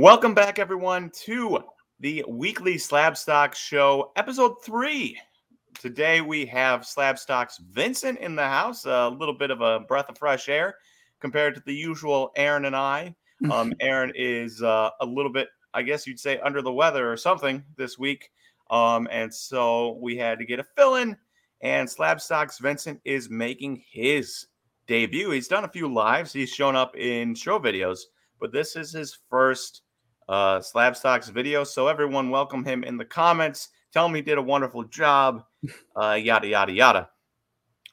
[0.00, 1.62] Welcome back, everyone, to
[1.98, 5.20] the weekly Slab Stock Show, episode three.
[5.78, 10.08] Today we have Slab Stock's Vincent in the house, a little bit of a breath
[10.08, 10.76] of fresh air
[11.20, 13.14] compared to the usual Aaron and I.
[13.50, 17.16] Um, Aaron is uh, a little bit, I guess you'd say, under the weather or
[17.18, 18.30] something this week.
[18.70, 21.14] Um, and so we had to get a fill in,
[21.60, 24.46] and Slab Stock's Vincent is making his
[24.86, 25.30] debut.
[25.30, 27.98] He's done a few lives, he's shown up in show videos,
[28.40, 29.82] but this is his first
[30.30, 31.64] uh, Slab Stocks video.
[31.64, 33.70] So everyone welcome him in the comments.
[33.92, 35.44] Tell him he did a wonderful job.
[35.94, 37.10] Uh, yada yada yada.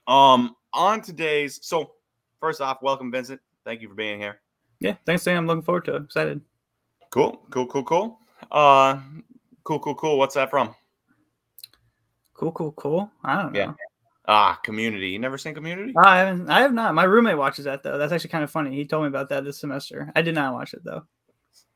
[0.08, 1.92] Um, on today's so
[2.40, 3.42] first off, welcome Vincent.
[3.66, 4.40] Thank you for being here.
[4.80, 5.40] Yeah, thanks, Sam.
[5.40, 6.04] I'm looking forward to it.
[6.04, 6.40] Excited.
[7.10, 8.20] Cool, cool, cool, cool.
[8.50, 9.02] Uh,
[9.66, 10.18] cool, cool, cool.
[10.18, 10.74] What's that from?
[12.34, 13.12] Cool, cool, cool.
[13.26, 13.60] I don't know.
[13.60, 13.74] Yeah.
[14.30, 15.10] Ah, Community.
[15.10, 15.94] You never seen Community?
[15.98, 16.50] I haven't.
[16.50, 16.96] I have not.
[16.96, 17.98] My roommate watches that though.
[17.98, 18.74] That's actually kind of funny.
[18.74, 20.10] He told me about that this semester.
[20.16, 21.06] I did not watch it though.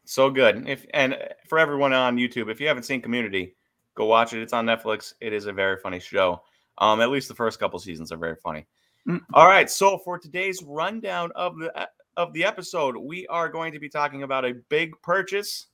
[0.06, 0.68] So good.
[0.68, 3.56] If and for everyone on YouTube, if you haven't seen Community,
[3.96, 4.42] go watch it.
[4.42, 5.14] It's on Netflix.
[5.22, 6.42] It is a very funny show.
[6.78, 8.66] Um, at least the first couple seasons are very funny.
[9.08, 9.22] Mm.
[9.34, 9.70] All right.
[9.70, 14.24] So for today's rundown of the of the episode, we are going to be talking
[14.24, 15.68] about a big purchase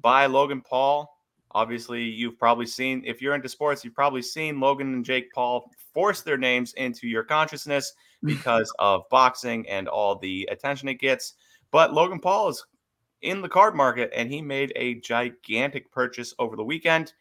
[0.00, 1.08] by Logan Paul.
[1.54, 5.70] Obviously, you've probably seen, if you're into sports, you've probably seen Logan and Jake Paul
[5.92, 7.92] force their names into your consciousness
[8.22, 11.34] because of boxing and all the attention it gets.
[11.70, 12.64] But Logan Paul is
[13.22, 17.14] in the card market and he made a gigantic purchase over the weekend.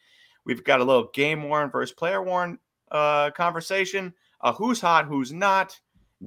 [0.46, 2.60] We've got a little game worn versus player worn
[2.92, 4.14] uh, conversation.
[4.42, 5.80] Uh, who's hot, who's not.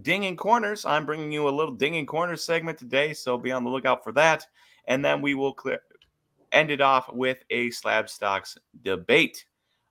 [0.02, 0.84] Dinging corners.
[0.84, 4.12] I'm bringing you a little dinging corners segment today, so be on the lookout for
[4.12, 4.46] that.
[4.86, 5.80] And then we will clear,
[6.52, 9.44] end it off with a slab stocks debate.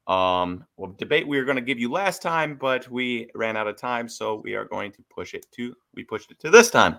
[0.08, 3.68] Um, well, debate we were going to give you last time, but we ran out
[3.68, 6.70] of time, so we are going to push it to we pushed it to this
[6.70, 6.97] time.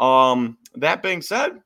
[0.00, 1.60] Um, that being said,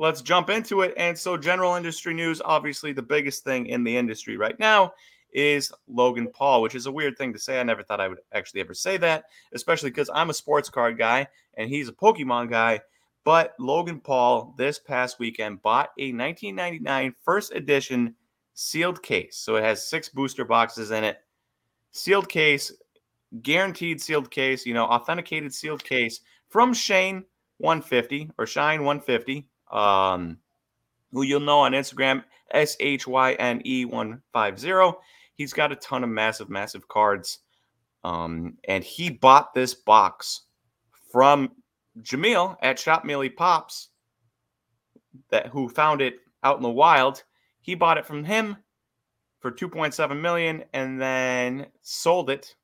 [0.00, 0.94] let's jump into it.
[0.96, 4.94] And so, general industry news, obviously, the biggest thing in the industry right now
[5.32, 7.60] is Logan Paul, which is a weird thing to say.
[7.60, 10.98] I never thought I would actually ever say that, especially because I'm a sports card
[10.98, 12.80] guy and he's a Pokemon guy.
[13.22, 18.14] But Logan Paul this past weekend bought a 1999 first edition
[18.54, 19.36] sealed case.
[19.36, 21.18] So it has six booster boxes in it.
[21.92, 22.72] Sealed case,
[23.42, 27.24] guaranteed sealed case, you know, authenticated sealed case from Shane
[27.58, 30.38] 150 or Shyne 150, um,
[31.12, 34.98] who you'll know on Instagram, S H Y N E 150.
[35.34, 37.38] He's got a ton of massive, massive cards.
[38.04, 40.42] Um, and he bought this box
[41.10, 41.50] from
[42.02, 43.88] Jameel at Shop Mealy Pops,
[45.30, 47.22] that who found it out in the wild.
[47.60, 48.56] He bought it from him
[49.40, 52.54] for 2.7 million and then sold it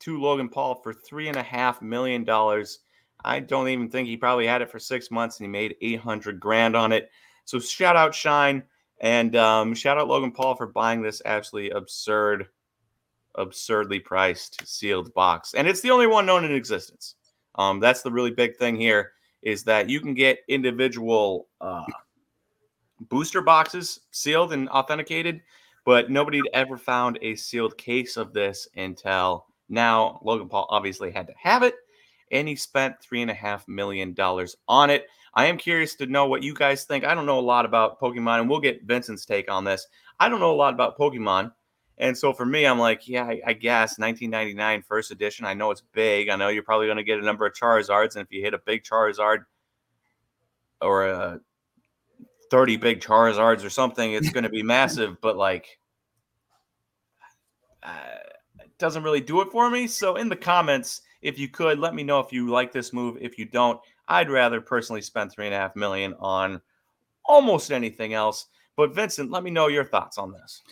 [0.00, 2.80] to Logan Paul for three and a half million dollars.
[3.24, 6.38] I don't even think he probably had it for six months and he made 800
[6.38, 7.10] grand on it.
[7.44, 8.62] So shout out Shyne
[9.00, 12.46] and um, shout out Logan Paul for buying this absolutely absurd,
[13.34, 15.54] absurdly priced sealed box.
[15.54, 17.16] And it's the only one known in existence.
[17.56, 19.12] Um, that's the really big thing here
[19.42, 21.84] is that you can get individual uh,
[23.08, 25.42] booster boxes sealed and authenticated,
[25.84, 30.18] but nobody ever found a sealed case of this until now.
[30.24, 31.74] Logan Paul obviously had to have it,
[32.34, 35.06] and he spent three and a half million dollars on it.
[35.34, 37.04] I am curious to know what you guys think.
[37.04, 39.86] I don't know a lot about Pokemon, and we'll get Vincent's take on this.
[40.20, 41.52] I don't know a lot about Pokemon.
[41.98, 45.46] And so for me, I'm like, yeah, I, I guess 1999 first edition.
[45.46, 46.28] I know it's big.
[46.28, 48.52] I know you're probably going to get a number of Charizards, and if you hit
[48.52, 49.44] a big Charizard
[50.80, 51.40] or a
[52.50, 55.20] 30 big Charizards or something, it's going to be massive.
[55.20, 55.78] But like,
[57.84, 58.18] uh,
[58.60, 59.86] it doesn't really do it for me.
[59.86, 63.16] So in the comments, if you could, let me know if you like this move.
[63.20, 66.60] If you don't, I'd rather personally spend three and a half million on
[67.24, 68.46] almost anything else.
[68.76, 70.62] But Vincent, let me know your thoughts on this.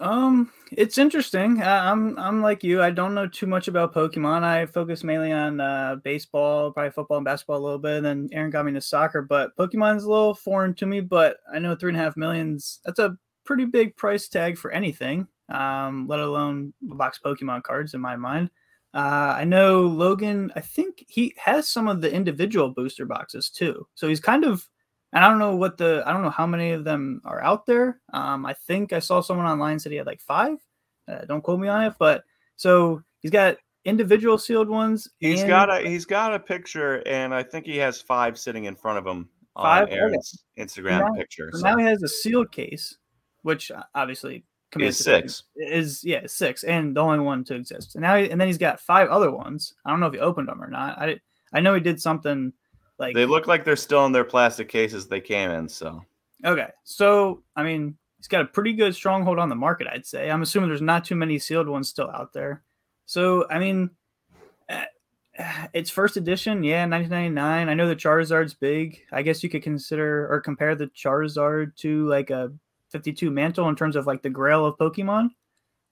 [0.00, 1.62] Um, it's interesting.
[1.62, 2.82] I'm I'm like you.
[2.82, 4.42] I don't know too much about Pokemon.
[4.42, 7.98] I focus mainly on uh, baseball, probably football and basketball a little bit.
[7.98, 11.00] And then Aaron got me into soccer, but Pokemon's a little foreign to me.
[11.00, 12.80] But I know three and a half millions.
[12.84, 15.28] That's a pretty big price tag for anything.
[15.48, 18.50] Um, let alone box Pokemon cards in my mind.
[18.94, 20.52] Uh, I know Logan.
[20.54, 23.86] I think he has some of the individual booster boxes too.
[23.94, 24.68] So he's kind of
[25.12, 27.66] and I don't know what the I don't know how many of them are out
[27.66, 28.00] there.
[28.12, 30.58] Um, I think I saw someone online said he had like five.
[31.08, 32.24] Uh, don't quote me on it, but
[32.56, 35.08] so he's got individual sealed ones.
[35.18, 38.64] He's and- got a he's got a picture, and I think he has five sitting
[38.64, 39.88] in front of him on Five?
[39.88, 40.16] Okay.
[40.58, 41.48] Instagram Now- picture.
[41.52, 42.96] so So now he has a sealed case,
[43.42, 44.44] which uh, obviously
[44.82, 45.42] is to- six.
[45.56, 47.94] Is yeah six, and the only one to exist.
[47.94, 49.74] And now he, and then he's got five other ones.
[49.84, 50.98] I don't know if he opened them or not.
[50.98, 51.20] I
[51.52, 52.52] I know he did something
[52.98, 55.68] like They look like they're still in their plastic cases they came in.
[55.68, 56.04] So
[56.44, 60.30] Okay, so I mean, he's got a pretty good stronghold on the market, I'd say.
[60.30, 62.62] I'm assuming there's not too many sealed ones still out there.
[63.06, 63.90] So I mean,
[64.68, 64.84] eh,
[65.72, 67.68] it's first edition, yeah, 1999.
[67.68, 69.00] I know the Charizard's big.
[69.12, 72.52] I guess you could consider or compare the Charizard to like a
[72.94, 75.30] 52 mantle in terms of like the Grail of Pokemon.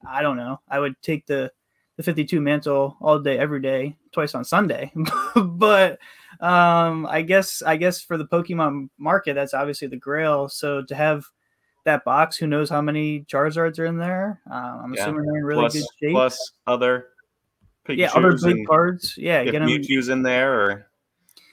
[0.09, 0.61] I don't know.
[0.69, 1.51] I would take the
[1.97, 4.93] the 52 mantle all day, every day, twice on Sunday.
[5.37, 5.99] but
[6.41, 10.49] um, I guess I guess for the Pokemon market, that's obviously the Grail.
[10.49, 11.25] So to have
[11.85, 14.41] that box, who knows how many Charizards are in there?
[14.49, 15.03] Uh, I'm yeah.
[15.03, 16.13] assuming they're in really plus, good shape.
[16.13, 17.09] Plus other
[17.85, 19.15] Pikachus yeah, other big cards.
[19.19, 19.69] Yeah, get them.
[19.69, 20.87] Mewtwo's in there or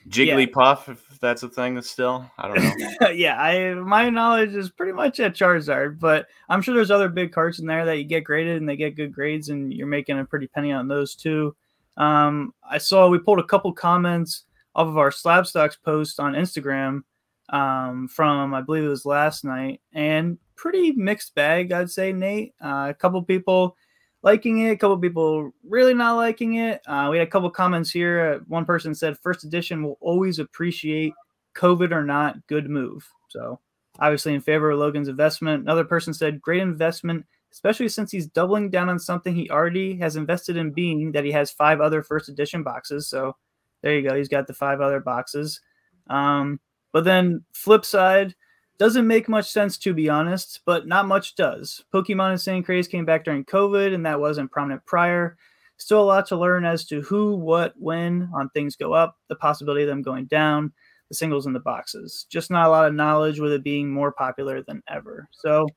[0.08, 0.94] Jigglypuff, yeah.
[0.94, 2.28] if that's a thing that's still.
[2.38, 3.08] I don't know.
[3.10, 7.32] yeah, I my knowledge is pretty much at Charizard, but I'm sure there's other big
[7.32, 10.18] cards in there that you get graded and they get good grades, and you're making
[10.18, 11.54] a pretty penny on those too.
[11.96, 14.44] Um, I saw we pulled a couple comments
[14.74, 17.02] off of our Slab Stocks post on Instagram
[17.50, 22.54] um, from I believe it was last night, and pretty mixed bag, I'd say, Nate.
[22.62, 23.76] Uh, a couple people
[24.22, 26.80] liking it, a couple people really not liking it.
[26.86, 28.34] Uh, we had a couple comments here.
[28.34, 31.12] Uh, one person said, First edition will always appreciate
[31.54, 33.08] COVID or not, good move.
[33.28, 33.60] So,
[33.98, 35.62] obviously, in favor of Logan's investment.
[35.62, 40.16] Another person said, Great investment, especially since he's doubling down on something he already has
[40.16, 43.08] invested in being that he has five other first edition boxes.
[43.08, 43.36] So,
[43.82, 44.16] there you go.
[44.16, 45.60] He's got the five other boxes.
[46.08, 46.60] Um,
[46.92, 48.34] but then, flip side,
[48.80, 51.84] doesn't make much sense to be honest, but not much does.
[51.92, 55.36] Pokemon Insane Craze came back during COVID, and that wasn't prominent prior.
[55.76, 59.36] Still a lot to learn as to who, what, when on things go up, the
[59.36, 60.72] possibility of them going down,
[61.10, 62.24] the singles and the boxes.
[62.30, 65.28] Just not a lot of knowledge with it being more popular than ever.
[65.30, 65.68] So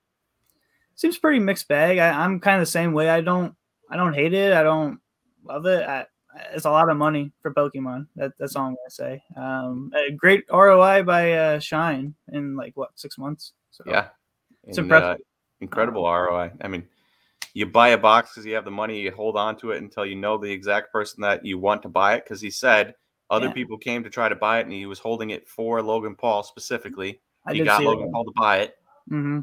[0.96, 1.98] seems pretty mixed bag.
[1.98, 3.10] I, am kind of the same way.
[3.10, 3.54] I don't
[3.90, 4.54] I don't hate it.
[4.54, 5.00] I don't
[5.44, 5.86] love it.
[5.86, 6.06] I,
[6.54, 8.08] it's a lot of money for Pokemon.
[8.16, 9.24] That, that's all I'm gonna say.
[9.36, 13.54] Um, a great ROI by uh, Shyne in like what six months.
[13.72, 14.08] So yeah,
[14.64, 15.20] it's and, impressive.
[15.20, 15.24] Uh,
[15.62, 16.52] incredible ROI.
[16.62, 16.88] I mean,
[17.54, 19.02] you buy a box because you have the money.
[19.02, 21.90] You hold on to it until you know the exact person that you want to
[21.90, 22.24] buy it.
[22.24, 22.96] Because he said
[23.30, 23.54] other yeah.
[23.54, 26.44] people came to try to buy it, and he was holding it for Logan Paul
[26.44, 27.22] specifically.
[27.46, 28.78] I he got Logan Paul to buy it.
[29.12, 29.42] Mm-hmm.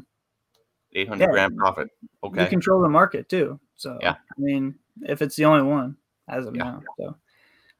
[0.93, 1.31] 800 yeah.
[1.31, 1.87] grand profit.
[2.23, 2.43] Okay.
[2.43, 3.59] You control the market too.
[3.75, 4.11] So, yeah.
[4.11, 5.95] I mean, if it's the only one
[6.31, 6.63] as of yeah.
[6.63, 6.81] now.
[6.97, 7.15] So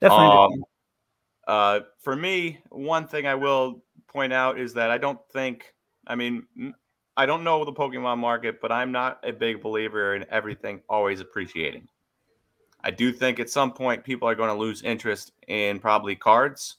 [0.01, 0.27] definitely.
[0.27, 0.63] Um,
[1.47, 5.73] uh, for me, one thing I will point out is that I don't think,
[6.05, 6.45] I mean,
[7.17, 11.19] I don't know the Pokemon market, but I'm not a big believer in everything always
[11.19, 11.87] appreciating.
[12.83, 16.77] I do think at some point people are going to lose interest in probably cards,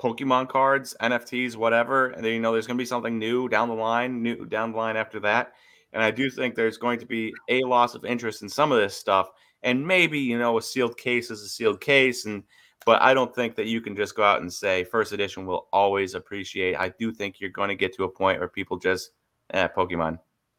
[0.00, 2.08] Pokemon cards, NFTs, whatever.
[2.08, 4.72] And then you know there's going to be something new down the line, new down
[4.72, 5.54] the line after that.
[5.92, 8.78] And I do think there's going to be a loss of interest in some of
[8.78, 9.30] this stuff
[9.62, 12.42] and maybe you know a sealed case is a sealed case and
[12.84, 15.68] but i don't think that you can just go out and say first edition will
[15.72, 19.10] always appreciate i do think you're going to get to a point where people just
[19.50, 20.18] eh, pokemon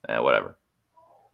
[0.09, 0.57] eh, whatever.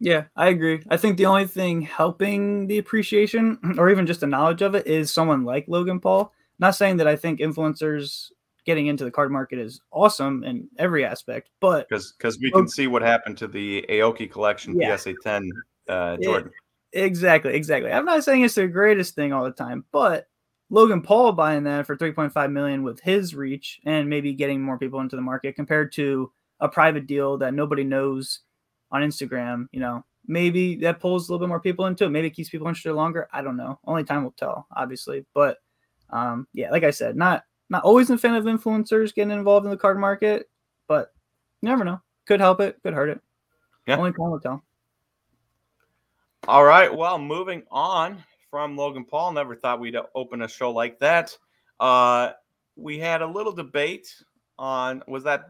[0.00, 0.82] Yeah i agree.
[0.90, 4.86] I think the only thing helping the appreciation or even just the knowledge of it
[4.86, 6.32] is someone like logan paul.
[6.58, 8.30] Not saying that i think influencers
[8.64, 12.68] getting into the card market is awesome in every aspect but because because we can
[12.68, 14.96] see what happened to the aoki collection yeah.
[14.96, 15.50] psa 10
[15.88, 16.50] uh, jordan
[16.94, 17.90] Exactly, exactly.
[17.90, 20.28] I'm not saying it's the greatest thing all the time, but
[20.70, 25.00] Logan Paul buying that for 3.5 million with his reach and maybe getting more people
[25.00, 26.30] into the market compared to
[26.60, 28.40] a private deal that nobody knows
[28.92, 32.10] on Instagram, you know, maybe that pulls a little bit more people into it.
[32.10, 33.28] Maybe it keeps people interested longer.
[33.32, 33.78] I don't know.
[33.84, 35.26] Only time will tell, obviously.
[35.34, 35.58] But
[36.10, 39.70] um, yeah, like I said, not not always a fan of influencers getting involved in
[39.70, 40.48] the card market,
[40.86, 41.12] but
[41.60, 42.00] you never know.
[42.26, 43.20] Could help it, could hurt it.
[43.86, 43.96] Yeah.
[43.96, 44.62] Only time will tell.
[46.46, 46.94] All right.
[46.94, 49.32] Well, moving on from Logan Paul.
[49.32, 51.34] Never thought we'd open a show like that.
[51.80, 52.32] Uh,
[52.76, 54.14] we had a little debate
[54.58, 55.46] on was that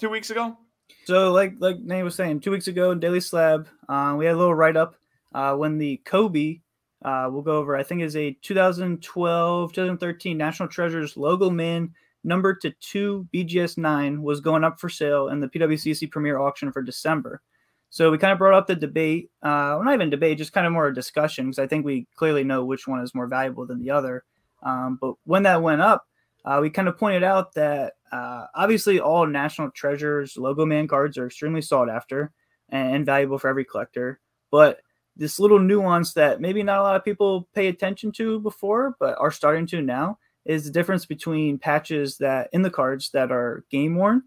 [0.00, 0.56] two weeks ago?
[1.04, 4.34] So, like like Nate was saying, two weeks ago in Daily Slab, uh, we had
[4.34, 4.96] a little write up
[5.32, 6.60] uh, when the Kobe.
[7.04, 7.76] Uh, we'll go over.
[7.76, 14.22] I think is a 2012 2013 National Treasures Logo Man number to two BGS nine
[14.22, 17.42] was going up for sale in the PWCC Premier auction for December.
[17.90, 20.66] So we kind of brought up the debate, uh, well, not even debate, just kind
[20.66, 23.66] of more a discussion because I think we clearly know which one is more valuable
[23.66, 24.24] than the other.
[24.62, 26.06] Um, but when that went up,
[26.44, 31.18] uh, we kind of pointed out that uh, obviously all National Treasures Logo Man cards
[31.18, 32.32] are extremely sought after
[32.68, 34.20] and, and valuable for every collector.
[34.50, 34.80] But
[35.16, 39.18] this little nuance that maybe not a lot of people pay attention to before, but
[39.18, 43.64] are starting to now, is the difference between patches that in the cards that are
[43.70, 44.22] game worn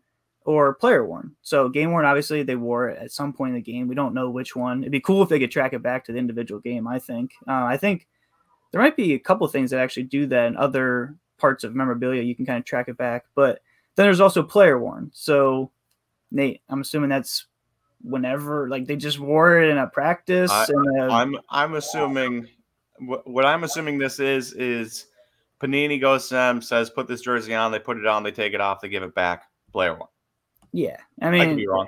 [0.50, 1.36] or player worn.
[1.44, 3.88] So game worn, obviously they wore it at some point in the game.
[3.88, 4.82] We don't know which one.
[4.82, 6.88] It'd be cool if they could track it back to the individual game.
[6.88, 7.34] I think.
[7.48, 8.08] Uh, I think
[8.72, 12.24] there might be a couple things that actually do that in other parts of memorabilia.
[12.24, 13.62] You can kind of track it back, but
[14.00, 15.12] Then there's also player worn.
[15.14, 15.72] So
[16.32, 17.48] Nate, I'm assuming that's
[18.02, 20.50] whenever like they just wore it in a practice.
[20.50, 22.48] I, and a, I'm I'm assuming
[23.00, 25.08] what, what I'm assuming this is is
[25.62, 28.54] Panini goes to them, says put this jersey on, they put it on, they take
[28.54, 29.44] it off, they give it back.
[29.74, 30.08] Player one.
[30.72, 31.88] Yeah, I I could mean, be wrong.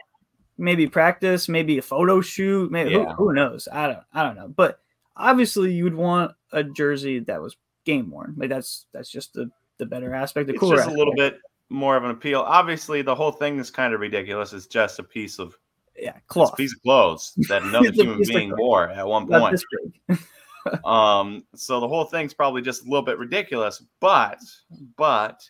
[0.58, 3.14] maybe practice, maybe a photo shoot, maybe Yeah.
[3.16, 3.68] who, who knows?
[3.72, 4.48] I don't I don't know.
[4.48, 4.80] But
[5.16, 8.36] obviously you would want a jersey that was game worn.
[8.38, 11.38] Like that's that's just the the better aspect, the It's cooler just a little bit
[11.70, 12.42] more of an appeal.
[12.42, 14.54] Obviously, the whole thing is kind of ridiculous.
[14.54, 15.58] It's just a piece of
[15.98, 16.56] yeah, cloth.
[16.58, 19.62] piece of clothes that another human being wore at one point.
[20.86, 24.38] Um, so the whole thing's probably just a little bit ridiculous, but
[24.96, 25.42] but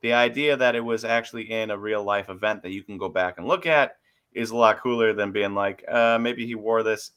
[0.00, 3.08] the idea that it was actually in a real life event that you can go
[3.08, 3.96] back and look at
[4.32, 7.10] is a lot cooler than being like, uh, maybe he wore this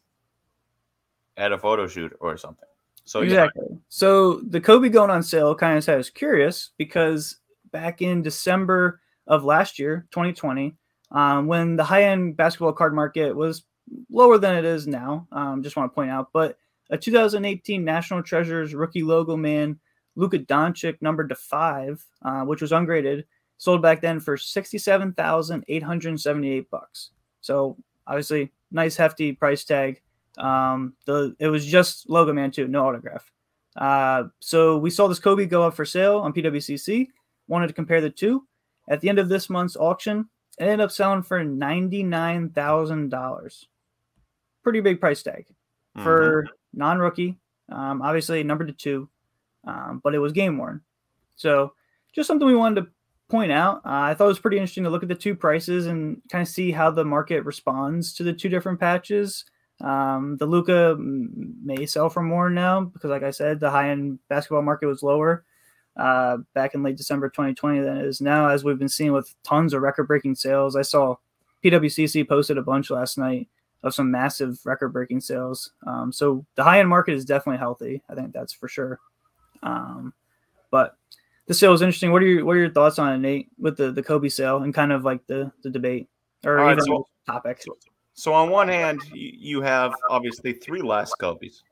[1.38, 2.68] at a photo shoot or something.
[3.06, 3.78] So yeah, exactly.
[3.90, 7.38] So the Kobe going on sale kind of had us curious because
[7.72, 10.76] back in December of last year, 2020,
[11.12, 13.64] um, when the high end basketball card market was
[14.10, 16.58] lower than it is now, um, just want to point out, but
[16.90, 19.80] a 2018 National Treasures rookie logo man,
[20.16, 23.26] Luka Doncic, numbered to five, uh, which was ungraded,
[23.58, 27.10] sold back then for 67,878 bucks.
[27.42, 27.78] So
[28.08, 30.02] obviously, nice hefty price tag.
[30.38, 33.32] Um, the it was just logo man too, no autograph.
[33.76, 37.08] Uh, so we saw this Kobe go up for sale on PWCC.
[37.48, 38.46] Wanted to compare the two.
[38.90, 40.28] At the end of this month's auction,
[40.58, 43.68] it ended up selling for ninety nine thousand dollars.
[44.64, 45.46] Pretty big price tag
[46.04, 47.38] for non-rookie.
[47.70, 49.10] Um, obviously number to two,
[49.66, 50.82] um, but it was game worn.
[51.36, 51.74] So
[52.14, 52.92] just something we wanted to
[53.30, 53.78] point out.
[53.78, 56.42] Uh, I thought it was pretty interesting to look at the two prices and kind
[56.42, 59.46] of see how the market responds to the two different patches.
[59.80, 64.62] Um, the Luka may sell for more now because, like I said, the high-end basketball
[64.62, 65.44] market was lower
[65.98, 69.34] uh, back in late December 2020 than it is now, as we've been seeing with
[69.44, 70.76] tons of record-breaking sales.
[70.76, 71.16] I saw
[71.64, 73.48] PWCC posted a bunch last night
[73.84, 75.72] of some massive record-breaking sales.
[75.88, 78.04] Um, so the high-end market is definitely healthy.
[78.10, 79.00] I think that's for sure.
[79.64, 80.14] Um,
[80.70, 80.98] but
[81.48, 82.12] the sale is interesting.
[82.12, 84.64] What are your what are your thoughts on it, Nate, with the the Kobe sale
[84.64, 86.08] and kind of like the the debate
[86.46, 87.64] or right, even so- topic?
[88.14, 91.64] So on one hand, you, have obviously three last Kobe's.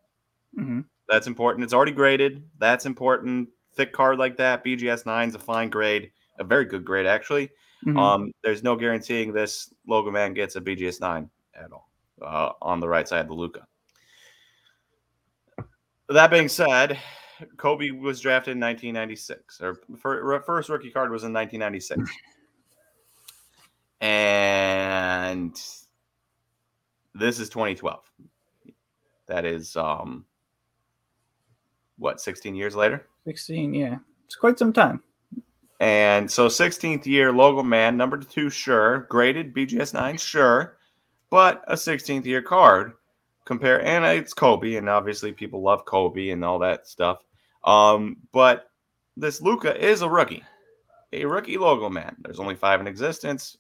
[0.55, 1.65] hmm That's important.
[1.65, 2.43] It's already graded.
[2.57, 3.49] That's important.
[3.75, 7.51] Thick card like that, BGS nine is a fine grade, a very good grade actually.
[7.85, 7.99] Mhm.
[7.99, 11.89] Um, there's no guaranteeing this logo man gets a BGS nine at all
[12.21, 13.67] uh, on the right side of the Luka.
[16.07, 16.97] That being said,
[17.57, 19.79] Kobe was drafted in 1996, or
[20.41, 22.11] first rookie card was in 1996,
[24.01, 25.53] and
[27.13, 27.99] this is 2012.
[29.27, 30.25] That is um,
[31.97, 33.07] what 16 years later.
[33.25, 33.97] 16, yeah.
[34.25, 35.03] It's quite some time.
[35.79, 39.07] And so 16th year logo man, number two, sure.
[39.09, 40.77] Graded BGS 9, sure.
[41.29, 42.93] But a 16th year card.
[43.45, 47.23] Compare and it's Kobe, and obviously people love Kobe and all that stuff.
[47.63, 48.71] Um, but
[49.17, 50.43] this Luka is a rookie.
[51.11, 52.15] A rookie logo man.
[52.21, 53.57] There's only five in existence,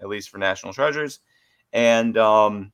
[0.00, 1.20] at least for National Treasures.
[1.72, 2.72] And um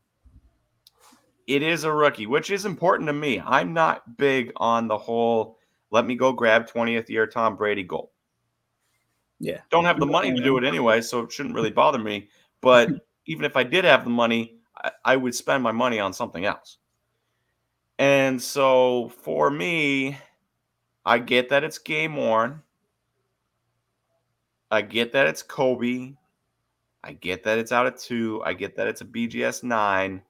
[1.47, 3.39] it is a rookie, which is important to me.
[3.39, 5.59] I'm not big on the whole
[5.91, 8.13] let me go grab 20th year Tom Brady goal
[9.39, 9.61] Yeah.
[9.71, 12.29] don't have the money to do it anyway, so it shouldn't really bother me.
[12.61, 12.91] But
[13.27, 16.45] even if I did have the money, I, I would spend my money on something
[16.45, 16.79] else.
[17.99, 20.19] And so for me,
[21.05, 22.63] I get that it's game worn.
[24.71, 26.15] I get that it's Kobe.
[27.03, 28.43] I get that it's out of two.
[28.45, 30.23] I get that it's a BGS nine.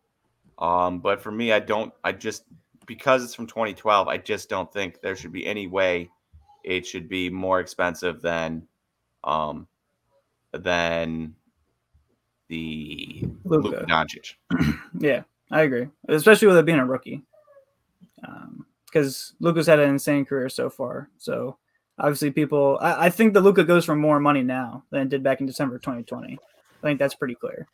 [0.59, 1.93] Um, but for me, I don't.
[2.03, 2.45] I just
[2.87, 4.09] because it's from 2012.
[4.09, 6.11] I just don't think there should be any way
[6.65, 8.67] it should be more expensive than
[9.23, 9.69] um,
[10.53, 11.35] than
[12.49, 13.69] the Luka.
[13.69, 14.35] Luka Doncic.
[15.01, 15.89] Yeah, I agree.
[16.09, 17.25] Especially with it being a rookie.
[18.95, 21.11] Because Luka's had an insane career so far.
[21.19, 21.59] So
[21.99, 25.25] obviously, people, I, I think the Luka goes for more money now than it did
[25.25, 26.35] back in December 2020.
[26.35, 26.39] I
[26.81, 27.67] think that's pretty clear.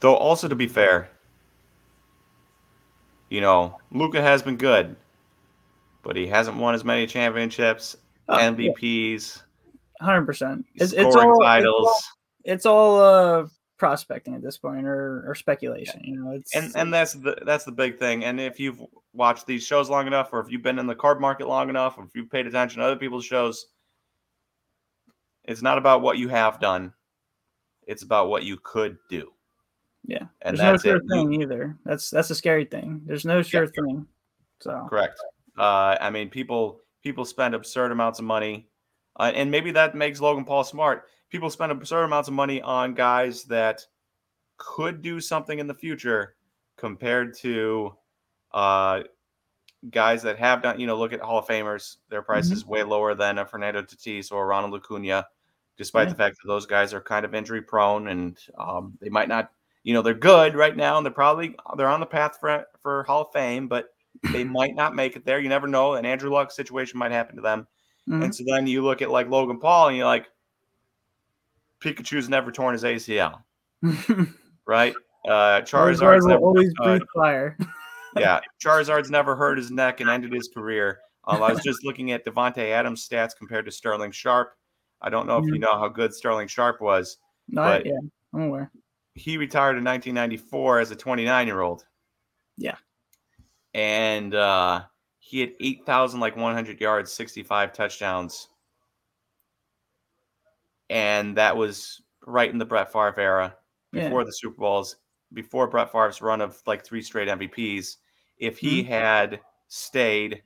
[0.00, 1.08] Though, also to be fair,
[3.30, 4.96] you know, Luka has been good,
[6.02, 7.96] but he hasn't won as many championships,
[8.28, 9.42] Oh, MVPs,
[10.02, 10.64] 100%.
[10.74, 12.04] It's, scoring it's all, titles.
[12.44, 13.00] It's all, it's all
[13.44, 16.00] uh, prospecting at this point or, or speculation.
[16.04, 18.24] You know, it's and and that's the that's the big thing.
[18.24, 18.80] And if you've
[19.12, 21.98] watched these shows long enough, or if you've been in the card market long enough,
[21.98, 23.66] or if you've paid attention to other people's shows,
[25.44, 26.92] it's not about what you have done;
[27.86, 29.30] it's about what you could do.
[30.06, 30.26] yeah.
[30.42, 31.08] And There's that's no sure it.
[31.10, 31.76] Thing either.
[31.84, 33.02] That's that's a scary thing.
[33.04, 34.06] There's no sure thing.
[34.60, 35.20] So Correct.
[35.58, 38.68] Uh, I mean, people people spend absurd amounts of money,
[39.18, 41.04] uh, and maybe that makes Logan Paul smart.
[41.36, 43.84] People spend absurd amounts of money on guys that
[44.56, 46.34] could do something in the future
[46.78, 47.94] compared to
[48.54, 49.02] uh,
[49.90, 51.96] guys that have done, you know, look at Hall of Famers.
[52.08, 52.52] Their price Mhm.
[52.52, 55.26] is way lower than a Fernando Tatis or Ronald Acuna,
[55.76, 56.12] despite Yeah.
[56.14, 59.50] the fact that those guys are kind of injury prone and um, they might not,
[59.82, 63.04] you know, they're good right now and they're probably they're on the path for for
[63.04, 63.90] Hall of Fame, but
[64.32, 65.38] they might not make it there.
[65.38, 65.96] You never know.
[65.96, 67.68] An Andrew Luck situation might happen to them.
[68.08, 68.24] Mhm.
[68.24, 70.30] And so then you look at like Logan Paul and you're like,
[71.82, 73.42] Pikachu's never torn his ACL,
[74.66, 74.94] right?
[75.26, 77.56] Uh, Charizard's Charizard never, always breathe fire.
[78.18, 81.00] yeah, Charizard's never hurt his neck and ended his career.
[81.26, 84.52] Um, I was just looking at Davante Adams' stats compared to Sterling Sharpe.
[85.02, 87.18] I don't know if you know how good Sterling Sharpe was.
[87.48, 87.98] No, I- but- yeah,
[88.34, 88.70] I'm aware.
[89.14, 91.84] He retired in 1994 as a 29 year old.
[92.58, 92.76] Yeah.
[93.74, 94.82] and uh,
[95.18, 98.48] he had 8,000 like 100 yards, 65 touchdowns,
[100.90, 103.56] and that was right in the Brett Favre era
[103.92, 104.04] Yeah.
[104.04, 104.96] before the Super Bowls,
[105.32, 107.96] before Brett Favre's run of like three straight MVPs.
[108.38, 108.86] If he Mhm.
[108.88, 110.42] had stayed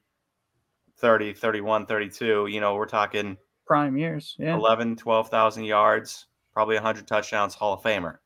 [0.97, 4.37] 30, 31, 32, you know, we're talking Prime years.
[4.38, 4.54] Yeah.
[4.54, 8.18] 11, 12,000 yards, probably 100 touchdowns, Hall of Famer.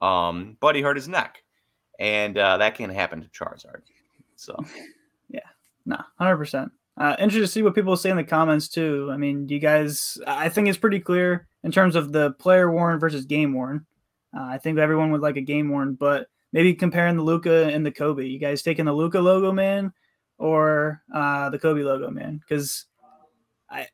[0.00, 1.42] Um, but he hurt his neck,
[1.98, 3.82] and uh, that can't happen to Charizard.
[4.36, 4.56] So,
[5.28, 5.40] yeah,
[5.84, 6.72] No, hundred percent.
[6.98, 9.08] Uh, interested to see what people say in the comments too.
[9.12, 10.18] I mean, do you guys?
[10.26, 13.86] I think it's pretty clear in terms of the player worn versus game worn.
[14.36, 17.86] Uh, I think everyone would like a game worn, but maybe comparing the Luka and
[17.86, 18.26] the Kobe.
[18.26, 19.92] You guys taking the Luka logo man
[20.38, 22.38] or uh, the Kobe logo man?
[22.38, 22.86] Because
[23.70, 23.86] I,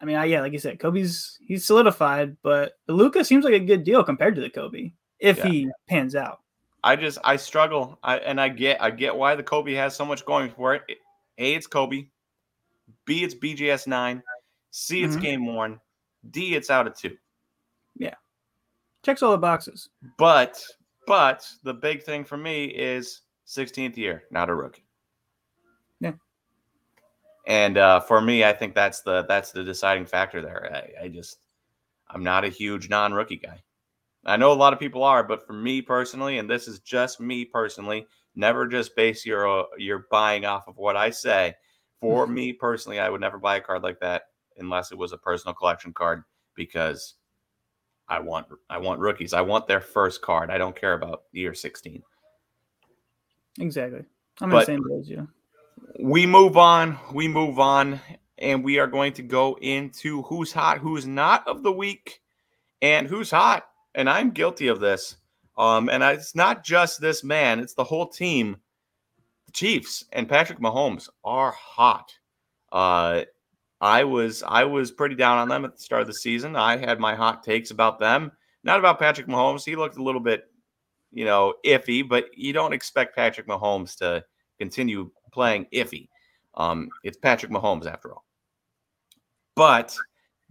[0.00, 3.54] I mean, I, yeah, like you said, Kobe's he's solidified, but the Luka seems like
[3.54, 5.46] a good deal compared to the Kobe if Yeah.
[5.46, 6.40] he pans out.
[6.82, 10.04] I just I struggle, I, and I get I get why the Kobe has so
[10.04, 10.82] much going for it.
[11.38, 12.06] A, it's Kobe.
[13.04, 14.22] B, it's BGS nine.
[14.70, 15.20] C, it's Mhm.
[15.20, 15.80] game worn.
[16.30, 17.16] D, it's out of two.
[17.96, 18.14] Yeah,
[19.02, 19.88] Checks all the boxes.
[20.18, 20.62] But
[21.06, 24.84] but the big thing for me is 16th year, not a rookie.
[26.00, 26.12] Yeah.
[27.46, 30.70] And uh, for me, I think that's the that's the deciding factor there.
[31.00, 31.38] I, I just
[32.10, 33.62] I'm not a huge non-rookie guy.
[34.26, 37.20] I know a lot of people are, but for me personally, and this is just
[37.20, 41.54] me personally, never just base your uh, your buying off of what I say.
[42.00, 45.18] For me personally, I would never buy a card like that unless it was a
[45.18, 46.22] personal collection card
[46.54, 47.14] because
[48.08, 49.32] I want I want rookies.
[49.32, 50.50] I want their first card.
[50.50, 52.02] I don't care about year 16.
[53.60, 54.04] Exactly.
[54.40, 55.28] I'm But- the same boat as you.
[56.00, 56.98] We move on.
[57.12, 58.00] We move on
[58.38, 62.20] and we are going to go into who's hot, who's not of the week
[62.82, 63.68] and who's hot.
[63.94, 65.16] And I'm guilty of this.
[65.56, 68.58] Um and I, it's not just this man, it's the whole team.
[69.48, 72.12] The Chiefs and Patrick Mahomes are hot.
[72.70, 73.22] Uh
[73.80, 76.54] I was I was pretty down on them at the start of the season.
[76.54, 78.30] I had my hot takes about them,
[78.62, 79.64] not about Patrick Mahomes.
[79.64, 80.50] He looked a little bit,
[81.12, 84.22] you know, iffy, but you don't expect Patrick Mahomes to
[84.58, 86.08] continue playing iffy.
[86.54, 88.26] Um, it's Patrick Mahomes after all.
[89.54, 89.96] But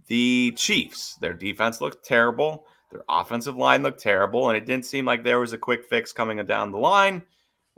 [0.08, 2.66] the Chiefs, their defense looked terrible.
[2.90, 6.12] Their offensive line looked terrible, and it didn't seem like there was a quick fix
[6.12, 7.22] coming down the line.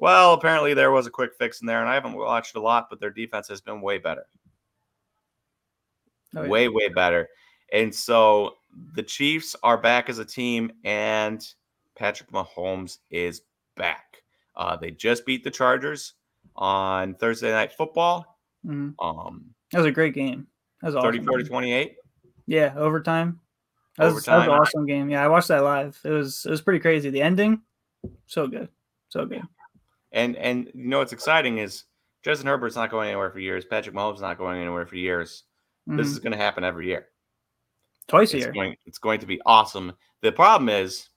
[0.01, 2.89] Well, apparently there was a quick fix in there, and I haven't watched a lot,
[2.89, 4.27] but their defense has been way better
[6.37, 6.49] Oh, yeah.
[6.49, 7.29] way way better
[7.73, 8.55] and so
[8.95, 11.45] the chiefs are back as a team and
[11.97, 13.43] patrick mahomes is
[13.77, 14.23] back
[14.55, 16.15] uh, they just beat the chargers
[16.55, 18.95] on thursday night football Mhm.
[19.01, 20.47] um, That was a great game.
[20.83, 21.11] That was awesome.
[21.11, 21.97] 34 to 28
[22.47, 23.41] Yeah, overtime.
[23.99, 25.11] That was, that was an awesome game.
[25.11, 25.99] Yeah, I watched that live.
[26.05, 27.11] It was it was pretty crazy.
[27.11, 27.63] The ending,
[28.27, 28.69] so good,
[29.09, 29.43] so good.
[30.13, 31.85] And and you know what's exciting is
[32.25, 35.45] justin herbert's not going anywhere for years patrick mahomes is not going anywhere for years
[35.87, 36.11] this Mhm.
[36.13, 37.09] is going to happen every year
[38.09, 38.53] Twice a it's year.
[38.53, 39.93] going it's going to be awesome.
[40.21, 41.09] The problem is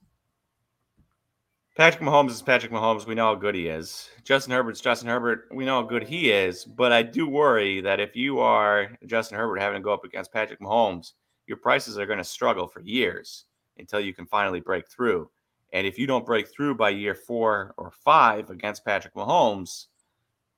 [1.75, 3.07] Patrick Mahomes is Patrick Mahomes.
[3.07, 4.09] We know how good he is.
[4.23, 5.47] Justin Herbert's Justin Herbert.
[5.51, 6.65] We know how good he is.
[6.65, 10.31] But I do worry that if you are Justin Herbert having to go up against
[10.31, 11.13] Patrick Mahomes,
[11.47, 13.45] your prices are going to struggle for years
[13.79, 15.31] until you can finally break through.
[15.73, 19.87] And if you don't break through by year four or five against Patrick Mahomes,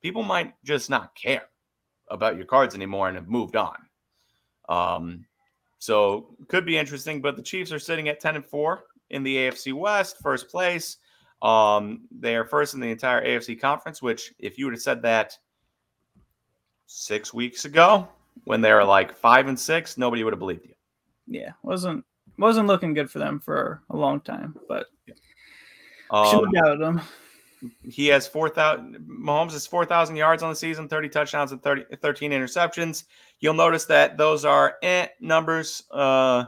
[0.01, 1.47] people might just not care
[2.09, 3.77] about your cards anymore and have moved on.
[4.67, 5.25] Um,
[5.79, 9.35] so could be interesting, but the Chiefs are sitting at 10 and 4 in the
[9.37, 10.97] AFC West, first place.
[11.41, 15.01] Um, they are first in the entire AFC conference, which if you would have said
[15.03, 15.37] that
[16.87, 18.07] six weeks ago
[18.43, 20.73] when they were like five and six, nobody would have believed you.
[21.27, 22.03] Yeah, wasn't
[22.37, 25.15] wasn't looking good for them for a long time, but should
[26.11, 27.01] Um, have them.
[27.83, 28.97] he has 4,000.
[29.07, 33.05] Mahomes has 4,000 yards on the season, 30 touchdowns, and 30, 13 interceptions.
[33.39, 35.83] You'll notice that those are eh, numbers.
[35.91, 36.45] Uh,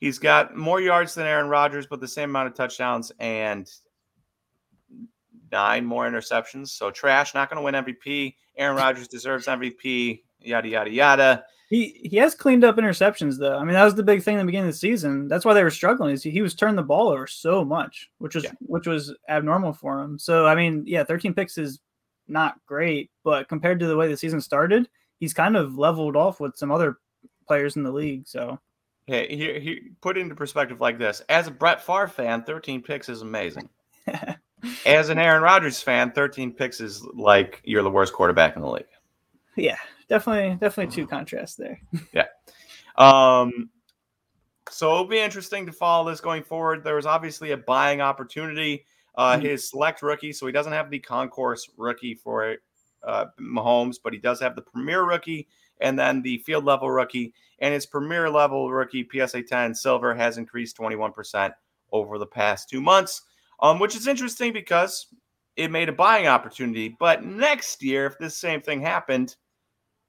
[0.00, 3.70] He's got more yards than Aaron Rodgers, but the same amount of touchdowns and
[5.50, 6.68] nine more interceptions.
[6.68, 8.34] So trash, not going to win MVP.
[8.58, 10.22] Aaron Rodgers deserves MVP.
[10.40, 11.44] Yada yada yada.
[11.70, 13.56] He he has cleaned up interceptions though.
[13.56, 15.28] I mean, that was the big thing in the beginning of the season.
[15.28, 16.12] That's why they were struggling.
[16.12, 18.52] Is he, he was turning the ball over so much, which was yeah.
[18.60, 20.18] which was abnormal for him.
[20.18, 21.80] So I mean, yeah, 13 picks is
[22.28, 26.40] not great, but compared to the way the season started, he's kind of leveled off
[26.40, 26.98] with some other
[27.46, 28.26] players in the league.
[28.26, 28.58] So
[29.06, 32.82] Hey, here, here, put it into perspective like this: as a Brett Favre fan, 13
[32.82, 33.68] picks is amazing.
[34.86, 38.70] as an Aaron Rodgers fan, 13 picks is like you're the worst quarterback in the
[38.70, 38.86] league.
[39.56, 39.76] Yeah,
[40.08, 41.80] definitely, definitely two contrasts there.
[42.12, 42.26] yeah.
[42.96, 43.70] Um.
[44.70, 46.84] So it'll be interesting to follow this going forward.
[46.84, 48.86] There was obviously a buying opportunity.
[49.16, 49.46] Uh, mm-hmm.
[49.46, 52.56] His select rookie, so he doesn't have the concourse rookie for
[53.04, 55.46] uh, Mahomes, but he does have the premier rookie
[55.80, 60.38] and then the field level rookie and his premier level rookie PSA 10 silver has
[60.38, 61.52] increased 21%
[61.92, 63.22] over the past two months,
[63.60, 65.06] um, which is interesting because
[65.56, 66.96] it made a buying opportunity.
[66.98, 69.36] But next year, if this same thing happened,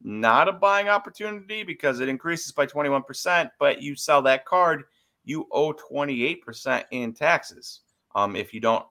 [0.06, 4.84] not a buying opportunity because it increases by 21%, but you sell that card,
[5.24, 7.82] you owe 28% in taxes
[8.14, 8.86] um, if you don't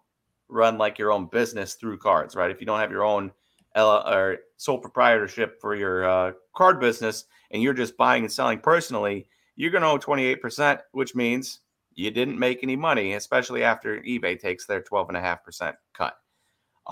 [0.49, 2.51] run like your own business through cards, right?
[2.51, 3.31] If you don't have your own
[3.77, 8.59] L- or sole proprietorship for your uh, card business and you're just buying and selling
[8.59, 11.61] personally, you're going to owe 28%, which means
[11.95, 16.17] you didn't make any money, especially after eBay takes their 12.5% cut.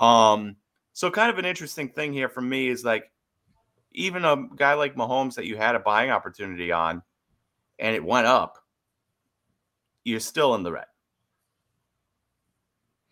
[0.01, 0.55] Um,
[0.93, 3.11] so, kind of an interesting thing here for me is like,
[3.93, 7.01] even a guy like Mahomes that you had a buying opportunity on
[7.79, 8.57] and it went up,
[10.03, 10.85] you're still in the red,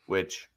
[0.05, 0.49] which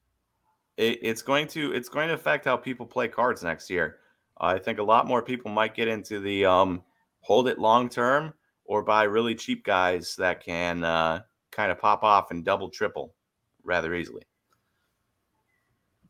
[0.77, 3.99] it, it's going to it's going to affect how people play cards next year.
[4.39, 6.83] I think a lot more people might get into the um,
[7.21, 8.35] hold it long term
[8.65, 13.15] or buy really cheap guys that can uh, kind of pop off and double triple
[13.63, 14.23] rather easily.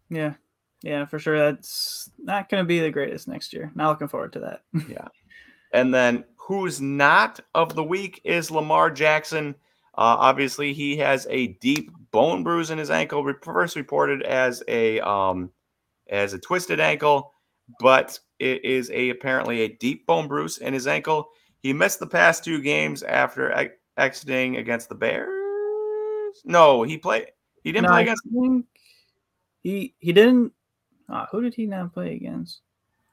[0.09, 0.35] Yeah,
[0.85, 1.38] yeah, for sure.
[1.38, 3.73] That's not going to be the greatest next year.
[3.75, 4.62] Not looking forward to that.
[4.88, 5.09] yeah,
[5.73, 9.55] and then who's not of the week is Lamar Jackson.
[9.97, 15.01] Uh, obviously, he has a deep bone bruise in his ankle, first reported as a
[15.01, 15.51] um,
[16.11, 17.33] as a twisted ankle,
[17.81, 21.31] but it is a apparently a deep bone bruise in his ankle.
[21.61, 25.31] He missed the past two games after ex- exiting against the Bears.
[26.44, 27.29] No, he played.
[27.62, 28.23] He didn't no, play against.
[29.62, 30.53] He he didn't.
[31.08, 32.60] Uh, who did he not play against?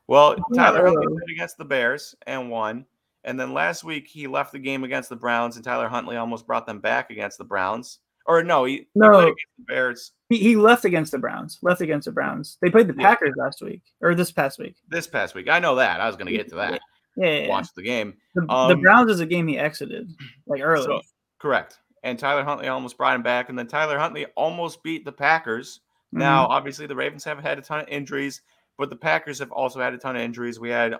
[0.07, 2.85] Well, Tyler Huntley played against the Bears and won.
[3.23, 6.47] And then last week he left the game against the Browns, and Tyler Huntley almost
[6.47, 7.99] brought them back against the Browns.
[8.25, 10.11] Or no, he, no, he the Bears.
[10.29, 11.59] He, he left against the Browns.
[11.61, 12.57] Left against the Browns.
[12.61, 13.09] They played the yeah.
[13.09, 14.75] Packers last week or this past week.
[14.87, 15.99] This past week, I know that.
[15.99, 16.81] I was going to get to that.
[17.17, 17.49] Yeah, yeah, yeah.
[17.49, 18.15] watch the game.
[18.35, 20.09] The, um, the, Browns is a game he exited
[20.45, 20.85] like early.
[20.85, 21.01] So,
[21.39, 21.79] correct.
[22.03, 25.81] And Tyler Huntley almost brought him back, and then Tyler Huntley almost beat the Packers.
[26.13, 26.19] Mm-hmm.
[26.19, 28.41] Now, obviously, the Ravens have had a ton of injuries,
[28.77, 30.59] but the Packers have also had a ton of injuries.
[30.59, 30.95] We had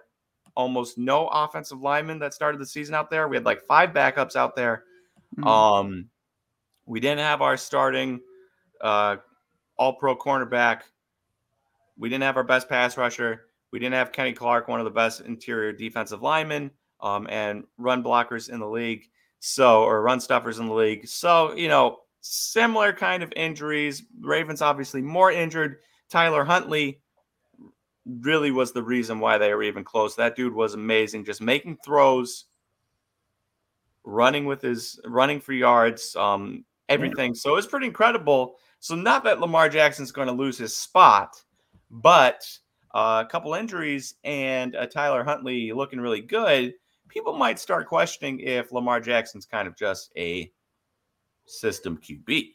[0.55, 3.27] almost no offensive linemen that started the season out there.
[3.27, 4.83] We had like five backups out there.
[5.37, 5.47] Mm-hmm.
[5.47, 6.09] Um,
[6.85, 8.21] we didn't have our starting
[8.81, 9.17] uh,
[9.77, 10.81] all pro cornerback.
[11.97, 13.43] We didn't have our best pass rusher.
[13.71, 18.03] We didn't have Kenny Clark, one of the best interior defensive linemen um, and run
[18.03, 19.07] blockers in the league.
[19.39, 21.07] So, or run stuffers in the league.
[21.07, 24.03] So, you know, similar kind of injuries.
[24.21, 25.77] Ravens obviously more injured.
[26.09, 27.01] Tyler Huntley
[28.05, 30.15] really was the reason why they were even close.
[30.15, 32.45] That dude was amazing, just making throws,
[34.03, 37.35] running with his running for yards, um, everything.
[37.35, 38.55] So it's pretty incredible.
[38.79, 41.41] So not that Lamar Jackson's going to lose his spot,
[41.89, 42.43] but
[42.93, 46.73] uh, a couple injuries and Tyler Huntley looking really good.
[47.07, 50.51] People might start questioning if Lamar Jackson's kind of just a
[51.51, 52.53] system QB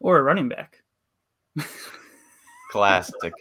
[0.00, 0.82] or a running back.
[2.70, 3.32] Classic.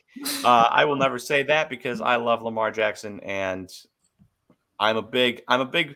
[0.44, 3.72] Uh, I will never say that because I love Lamar Jackson and
[4.80, 5.96] I'm a big I'm a big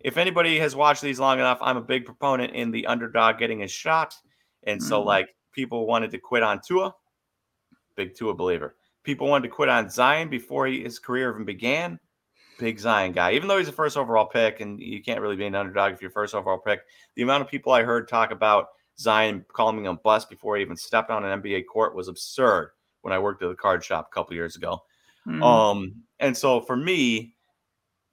[0.00, 3.62] if anybody has watched these long enough, I'm a big proponent in the underdog getting
[3.62, 4.16] a shot.
[4.64, 4.88] And mm-hmm.
[4.88, 6.94] so like people wanted to quit on Tua,
[7.96, 8.76] big Tua believer.
[9.04, 11.98] People wanted to quit on Zion before he, his career even began.
[12.62, 15.46] Big Zion guy, even though he's a first overall pick, and you can't really be
[15.46, 16.82] an underdog if you're first overall pick.
[17.16, 20.62] The amount of people I heard talk about Zion calling him a bust before he
[20.62, 22.70] even stepped on an NBA court was absurd
[23.00, 24.80] when I worked at the card shop a couple years ago.
[25.26, 25.42] Mm-hmm.
[25.42, 27.34] Um, and so for me,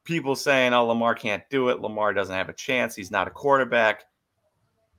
[0.03, 1.79] people saying, "Oh, Lamar can't do it.
[1.79, 2.95] Lamar doesn't have a chance.
[2.95, 4.05] He's not a quarterback."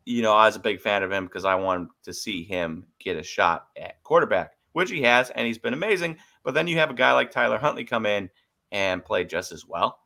[0.05, 2.87] You know, I was a big fan of him because I wanted to see him
[3.01, 6.19] get a shot at quarterback, which he has, and he's been amazing.
[6.45, 8.31] But then you have a guy like Tyler Huntley come in
[8.73, 9.99] and play just as well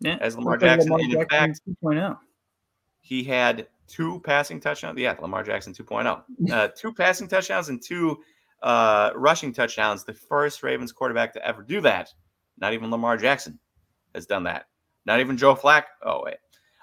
[0.00, 0.18] yeah.
[0.20, 0.90] as Lamar Jackson.
[0.90, 2.18] Lamar Jackson in fact, 2.0
[3.06, 4.98] he had two passing touchdowns.
[4.98, 6.22] Yeah, Lamar Jackson 2.0.
[6.52, 8.18] Uh, two passing touchdowns and two
[8.62, 10.04] uh, rushing touchdowns.
[10.04, 12.12] The first Ravens quarterback to ever do that.
[12.58, 13.60] Not even Lamar Jackson
[14.14, 14.66] has done that.
[15.04, 15.86] Not even Joe Flack.
[16.02, 16.36] Oh wait.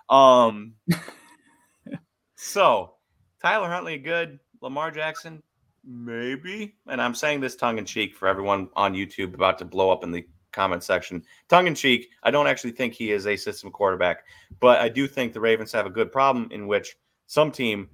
[0.09, 0.75] Um.
[2.35, 2.93] so
[3.41, 4.39] Tyler Huntley good.
[4.61, 5.43] Lamar Jackson
[5.85, 6.75] maybe.
[6.87, 10.03] And I'm saying this tongue in cheek for everyone on YouTube about to blow up
[10.03, 11.23] in the comment section.
[11.49, 12.09] Tongue in cheek.
[12.23, 14.23] I don't actually think he is a system quarterback,
[14.59, 16.95] but I do think the Ravens have a good problem in which
[17.27, 17.89] some team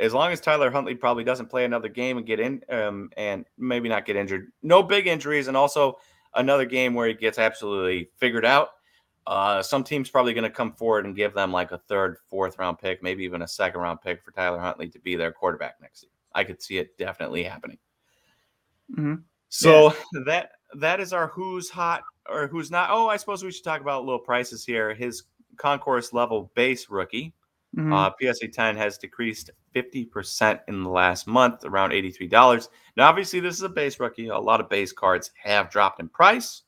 [0.00, 3.44] as long as Tyler Huntley probably doesn't play another game and get in um, and
[3.58, 5.98] maybe not get injured, no big injuries, and also
[6.34, 8.70] another game where he gets absolutely figured out.
[9.26, 12.58] Uh, some teams probably going to come forward and give them like a third, fourth
[12.58, 15.76] round pick, maybe even a second round pick for Tyler Huntley to be their quarterback
[15.80, 16.10] next year.
[16.34, 17.78] I could see it definitely happening.
[18.92, 19.14] Mm-hmm.
[19.48, 20.20] So yeah.
[20.26, 22.90] that that is our who's hot or who's not.
[22.90, 24.94] Oh, I suppose we should talk about little prices here.
[24.94, 25.24] His
[25.56, 27.34] concourse level base rookie
[27.76, 27.92] Mm-hmm.
[27.92, 32.68] Uh, PSA 10 has decreased 50% in the last month, around $83.
[32.96, 34.28] Now, obviously, this is a base rookie.
[34.28, 36.62] A lot of base cards have dropped in price.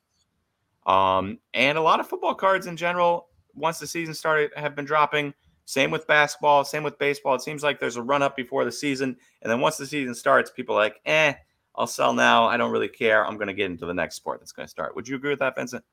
[0.87, 4.85] Um, and a lot of football cards in general, once the season started, have been
[4.85, 5.33] dropping.
[5.65, 7.35] Same with basketball, same with baseball.
[7.35, 9.17] It seems like there's a run up before the season.
[9.43, 11.35] And then once the season starts, people are like, eh,
[11.77, 12.47] I'll sell now.
[12.47, 13.27] I don't really care.
[13.27, 14.97] I'm going to get into the next sport that's going to start.
[14.97, 15.85] Would you agree with that, Vincent?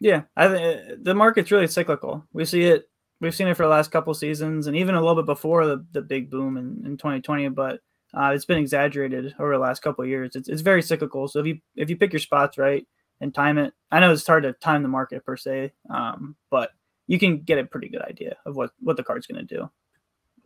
[0.00, 2.24] Yeah, I think the market's really cyclical.
[2.32, 2.88] We see it
[3.22, 5.86] we've seen it for the last couple seasons and even a little bit before the,
[5.92, 7.80] the big boom in, in 2020 but
[8.14, 11.46] uh, it's been exaggerated over the last couple years it's, it's very cyclical so if
[11.46, 12.86] you if you pick your spots right
[13.20, 16.70] and time it i know it's hard to time the market per se um, but
[17.06, 19.70] you can get a pretty good idea of what what the card's going to do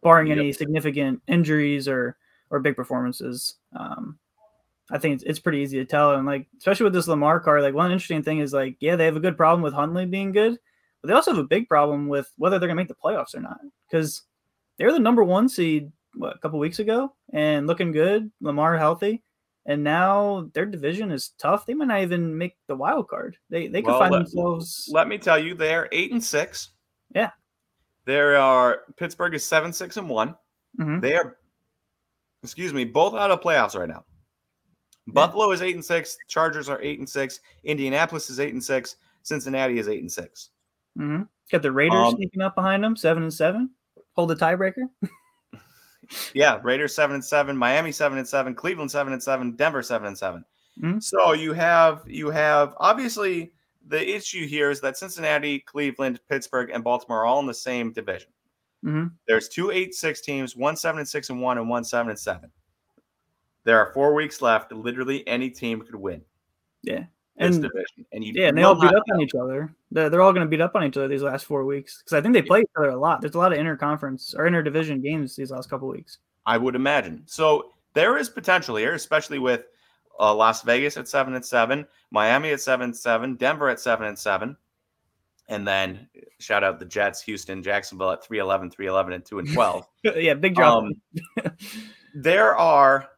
[0.03, 0.39] barring yep.
[0.39, 2.17] any significant injuries or
[2.51, 4.19] or big performances um,
[4.91, 6.15] I think it's, it's pretty easy to tell.
[6.15, 9.05] And like, especially with this Lamar car, like one interesting thing is like, yeah, they
[9.05, 10.59] have a good problem with Huntley being good,
[11.03, 13.35] but they also have a big problem with whether they're going to make the playoffs
[13.35, 13.59] or not
[13.91, 14.23] because
[14.79, 18.31] they're the number one seed what, a couple weeks ago and looking good.
[18.41, 19.23] Lamar healthy,
[19.67, 21.67] and now their division is tough.
[21.67, 23.37] They might not even make the wild card.
[23.51, 24.89] They they could well, find let, themselves.
[24.93, 26.71] Let me tell you, they're eight and six.
[27.15, 27.31] Yeah,
[28.05, 30.37] there are Pittsburgh is seven six and one.
[30.79, 31.01] Mm-hmm.
[31.01, 31.39] They are,
[32.43, 34.05] excuse me, both out of playoffs right now.
[35.09, 36.17] Buffalo is eight and six.
[36.29, 37.41] Chargers are eight and six.
[37.65, 38.97] Indianapolis is eight and six.
[39.23, 40.51] Cincinnati is eight and six.
[40.99, 41.23] Mm-hmm.
[41.51, 43.71] Got the Raiders um, sneaking up behind them, seven and seven.
[44.15, 44.89] Hold the tiebreaker.
[46.35, 50.09] yeah, Raiders seven and seven, Miami seven and seven, Cleveland seven and seven, Denver seven
[50.09, 50.45] and 7
[50.83, 50.99] mm-hmm.
[51.01, 53.53] So you have you have obviously
[53.89, 57.93] the issue here is that Cincinnati, Cleveland, Pittsburgh, and Baltimore are all in the same
[57.93, 58.31] division.
[58.85, 59.07] Mm-hmm.
[59.29, 62.19] There's two eight six teams, one seven and six and one, and one seven and
[62.19, 62.51] seven.
[63.67, 64.73] There are four weeks left.
[64.73, 66.23] Literally any team could win.
[66.83, 67.05] Yeah
[67.39, 68.07] and, division.
[68.13, 69.75] And you yeah, and they all beat up on each other.
[69.91, 72.17] They're, they're all going to beat up on each other these last four weeks because
[72.17, 73.21] I think they play each other a lot.
[73.21, 76.19] There's a lot of interconference or interdivision games these last couple weeks.
[76.47, 77.23] I would imagine.
[77.27, 79.65] So there is potential here, especially with
[80.19, 84.07] uh, Las Vegas at seven and seven, Miami at seven and seven, Denver at seven
[84.07, 84.57] and seven,
[85.49, 89.87] and then shout out the Jets, Houston, Jacksonville at 311, 311, and 2 and 12.
[90.17, 90.85] yeah, big drop.
[90.85, 90.93] Um,
[92.15, 93.09] there are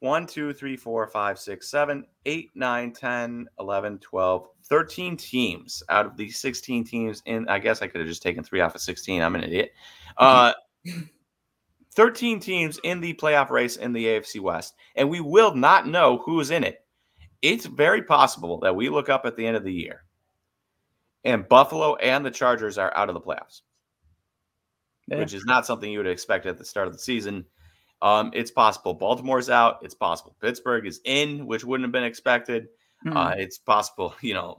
[0.00, 6.06] 1, 2, 3, 4, 5, 6, 7, 8, 9, 10, 11, 12, 13 teams out
[6.06, 7.48] of the 16 teams in.
[7.48, 9.22] I guess I could have just taken three off of 16.
[9.22, 9.72] I'm an idiot.
[10.18, 10.54] Uh,
[11.94, 16.22] 13 teams in the playoff race in the AFC West, and we will not know
[16.24, 16.86] who's in it.
[17.42, 20.06] It's very possible that we look up at the end of the year
[21.26, 23.62] and Buffalo and the Chargers are out of the playoffs,
[25.08, 25.18] yeah.
[25.18, 27.44] which is not something you would expect at the start of the season.
[28.02, 29.78] Um, it's possible Baltimore's out.
[29.82, 32.68] It's possible Pittsburgh is in, which wouldn't have been expected.
[33.04, 33.16] Mm-hmm.
[33.16, 34.58] Uh, it's possible, you know,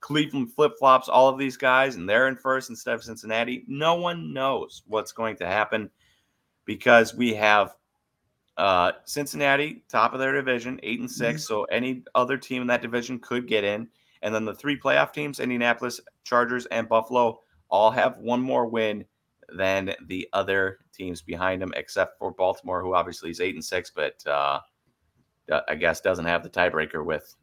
[0.00, 3.64] Cleveland flip flops all of these guys and they're in first instead of Cincinnati.
[3.66, 5.90] No one knows what's going to happen
[6.64, 7.74] because we have
[8.56, 11.38] uh, Cincinnati, top of their division, eight and 6 mm-hmm.
[11.38, 13.88] So any other team in that division could get in.
[14.22, 19.04] And then the three playoff teams, Indianapolis, Chargers, and Buffalo, all have one more win
[19.54, 23.90] than the other teams behind them, except for Baltimore, who obviously is eight and six,
[23.94, 24.60] but uh,
[25.68, 27.34] I guess doesn't have the tiebreaker with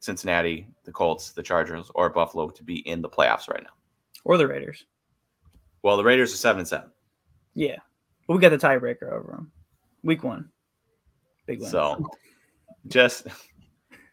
[0.00, 3.70] Cincinnati, the Colts, the Chargers, or Buffalo to be in the playoffs right now,
[4.24, 4.86] or the Raiders.
[5.82, 6.90] Well, the Raiders are seven and seven.
[7.54, 7.76] Yeah,
[8.26, 9.52] but we got the tiebreaker over them.
[10.02, 10.50] Week one,
[11.46, 11.70] big win.
[11.70, 12.10] So,
[12.88, 13.26] just,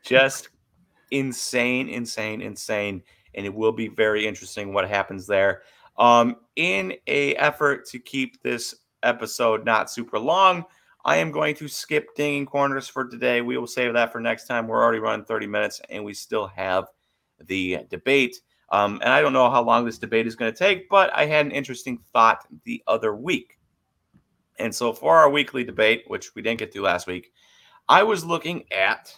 [0.03, 0.49] just
[1.11, 3.01] insane, insane, insane,
[3.33, 5.61] and it will be very interesting what happens there.
[5.97, 10.65] Um, in a effort to keep this episode not super long,
[11.05, 13.41] I am going to skip dinging corners for today.
[13.41, 14.67] We will save that for next time.
[14.67, 16.87] We're already running 30 minutes and we still have
[17.45, 18.41] the debate.
[18.69, 21.25] Um, and I don't know how long this debate is going to take, but I
[21.25, 23.57] had an interesting thought the other week.
[24.59, 27.31] And so for our weekly debate, which we didn't get to last week,
[27.87, 29.15] I was looking at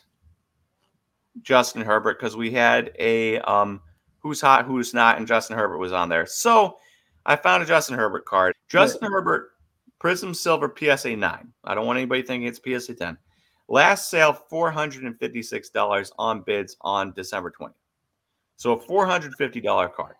[1.41, 3.81] Justin Herbert because we had a um,
[4.19, 6.25] who's hot, who's not, and Justin Herbert was on there.
[6.25, 6.77] So
[7.25, 8.55] I found a Justin Herbert card.
[8.67, 9.09] Justin yeah.
[9.09, 9.51] Herbert
[9.99, 11.53] Prism Silver PSA 9.
[11.63, 13.17] I don't want anybody thinking it's PSA 10.
[13.67, 17.73] Last sale $456 on bids on December 20th.
[18.55, 20.15] So a $450 card.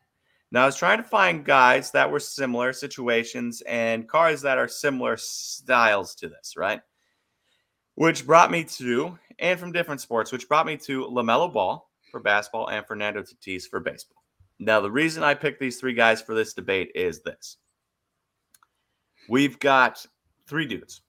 [0.52, 4.68] Now I was trying to find guys that were similar situations and cards that are
[4.68, 6.82] similar styles to this, right?
[7.96, 12.20] Which brought me to, and from different sports, which brought me to LaMelo Ball for
[12.20, 14.24] basketball and Fernando Tatis for baseball.
[14.60, 17.58] Now, the reason I picked these three guys for this debate is this.
[19.30, 20.06] We've got
[20.48, 21.02] three dudes.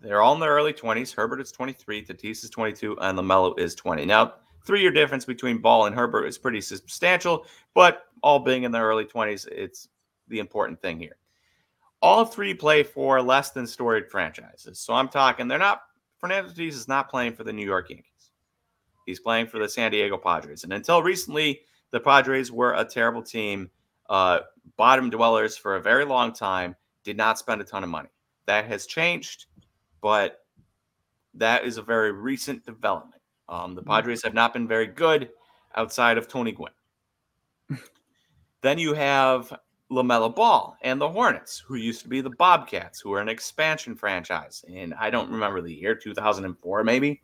[0.00, 1.14] They're all in their early 20s.
[1.14, 4.04] Herbert is 23, Tatis is 22, and LaMelo is 20.
[4.04, 4.34] Now,
[4.64, 8.84] three year difference between Ball and Herbert is pretty substantial, but all being in their
[8.84, 9.88] early 20s, it's
[10.28, 11.16] the important thing here.
[12.00, 14.80] All three play for less than storied franchises.
[14.80, 15.82] So I'm talking, they're not,
[16.18, 18.11] Fernando Tatis is not playing for the New York Yankees.
[19.06, 20.64] He's playing for the San Diego Padres.
[20.64, 21.60] And until recently,
[21.90, 23.70] the Padres were a terrible team,
[24.08, 24.40] uh,
[24.76, 28.08] bottom dwellers for a very long time, did not spend a ton of money.
[28.46, 29.46] That has changed,
[30.00, 30.44] but
[31.34, 33.20] that is a very recent development.
[33.48, 33.90] Um, the mm-hmm.
[33.90, 35.30] Padres have not been very good
[35.76, 36.72] outside of Tony Gwynn.
[38.62, 39.52] then you have
[39.90, 43.94] LaMelo Ball and the Hornets, who used to be the Bobcats, who are an expansion
[43.94, 44.64] franchise.
[44.72, 47.20] And I don't remember the year, 2004 maybe,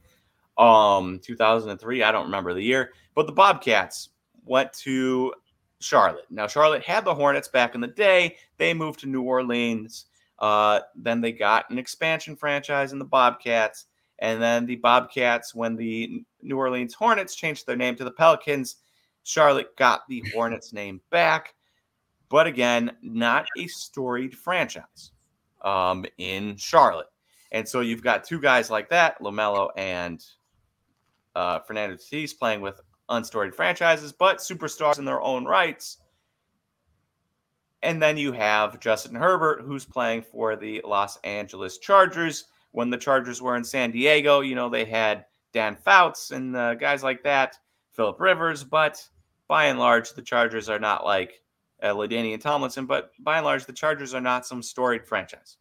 [0.58, 2.02] um, 2003.
[2.02, 4.10] I don't remember the year, but the Bobcats
[4.44, 5.32] went to
[5.80, 6.26] Charlotte.
[6.30, 8.36] Now, Charlotte had the Hornets back in the day.
[8.56, 10.06] They moved to New Orleans.
[10.38, 13.86] Uh, then they got an expansion franchise in the Bobcats.
[14.20, 18.76] And then the Bobcats, when the New Orleans Hornets changed their name to the Pelicans,
[19.22, 21.54] Charlotte got the Hornets name back.
[22.28, 25.12] But again, not a storied franchise
[25.62, 27.06] um, in Charlotte.
[27.52, 30.22] And so you've got two guys like that, LaMelo and
[31.38, 35.98] uh, Fernando Tatis, playing with unstoried franchises, but superstars in their own rights.
[37.82, 42.46] And then you have Justin Herbert, who's playing for the Los Angeles Chargers.
[42.72, 46.74] When the Chargers were in San Diego, you know, they had Dan Fouts and uh,
[46.74, 47.56] guys like that,
[47.92, 49.02] Philip Rivers, but
[49.46, 51.40] by and large, the Chargers are not like
[51.82, 55.56] uh, and Tomlinson, but by and large, the Chargers are not some storied franchise.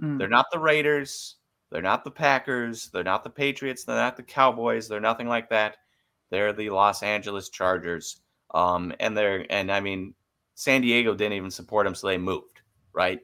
[0.00, 0.18] Mm.
[0.18, 1.36] They're not the Raiders.
[1.74, 2.88] They're not the Packers.
[2.90, 3.82] They're not the Patriots.
[3.82, 4.86] They're not the Cowboys.
[4.86, 5.78] They're nothing like that.
[6.30, 8.20] They're the Los Angeles Chargers.
[8.54, 10.14] Um, and they're and I mean,
[10.54, 12.60] San Diego didn't even support them, so they moved.
[12.92, 13.22] Right?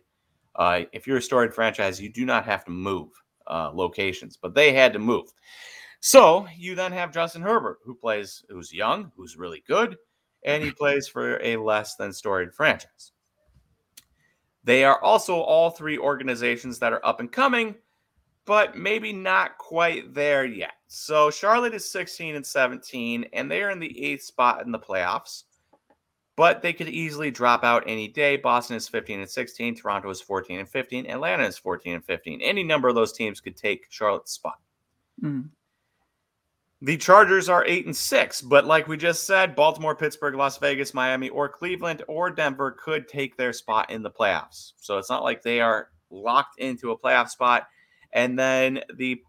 [0.57, 3.11] Uh, if you're a storied franchise, you do not have to move
[3.47, 5.29] uh, locations, but they had to move.
[6.01, 9.97] So you then have Justin Herbert, who plays, who's young, who's really good,
[10.45, 13.13] and he plays for a less than storied franchise.
[14.65, 17.77] They are also all three organizations that are up and coming,
[18.47, 20.73] but maybe not quite there yet.
[20.89, 24.79] So Charlotte is 16 and 17, and they are in the eighth spot in the
[24.79, 25.45] playoffs.
[26.37, 28.37] But they could easily drop out any day.
[28.37, 32.41] Boston is 15 and 16, Toronto is 14 and 15, Atlanta is 14 and 15.
[32.41, 34.59] Any number of those teams could take Charlotte's spot.
[35.23, 35.51] Mm.
[36.83, 40.95] The Chargers are eight and six, but like we just said, Baltimore, Pittsburgh, Las Vegas,
[40.95, 44.73] Miami, or Cleveland or Denver could take their spot in the playoffs.
[44.79, 47.69] So it's not like they are locked into a playoff spot.
[48.13, 49.23] And then the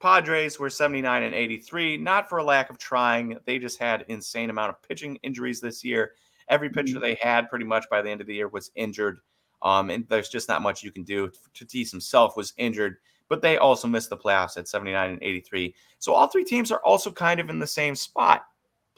[0.00, 3.36] Padres were 79 and 83, not for a lack of trying.
[3.44, 6.12] They just had insane amount of pitching injuries this year.
[6.48, 7.02] Every pitcher mm-hmm.
[7.02, 9.18] they had pretty much by the end of the year was injured.
[9.62, 11.30] Um, and there's just not much you can do.
[11.52, 12.98] Tatis himself was injured,
[13.28, 15.74] but they also missed the playoffs at 79 and 83.
[15.98, 18.44] So all three teams are also kind of in the same spot.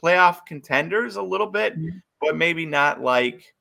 [0.03, 1.99] Playoff contenders a little bit, mm-hmm.
[2.21, 3.55] but maybe not like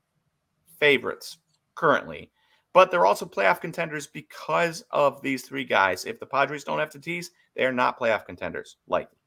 [0.80, 1.38] favorites
[1.76, 2.32] currently
[2.74, 6.06] but they're also playoff contenders because of these three guys.
[6.06, 9.18] If the Padres don't have Tatis, they are not playoff contenders, likely.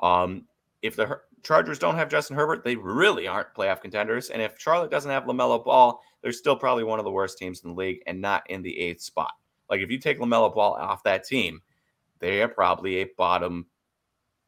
[0.00, 0.46] Um,
[0.82, 4.30] if the Chargers don't have Justin Herbert, they really aren't playoff contenders.
[4.30, 7.62] And if Charlotte doesn't have LaMelo Ball, they're still probably one of the worst teams
[7.62, 9.32] in the league and not in the eighth spot.
[9.70, 11.60] Like if you take LaMelo Ball off that team,
[12.18, 13.66] they are probably a bottom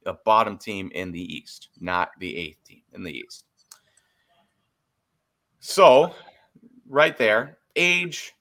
[0.06, 3.44] a bottom team in the East, not the eighth team in the East.
[5.58, 6.14] So,
[6.88, 8.34] right there, age,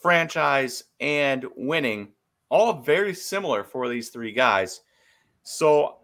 [0.00, 2.08] franchise, and winning,
[2.48, 4.82] all very similar for these three guys.
[5.42, 5.96] So,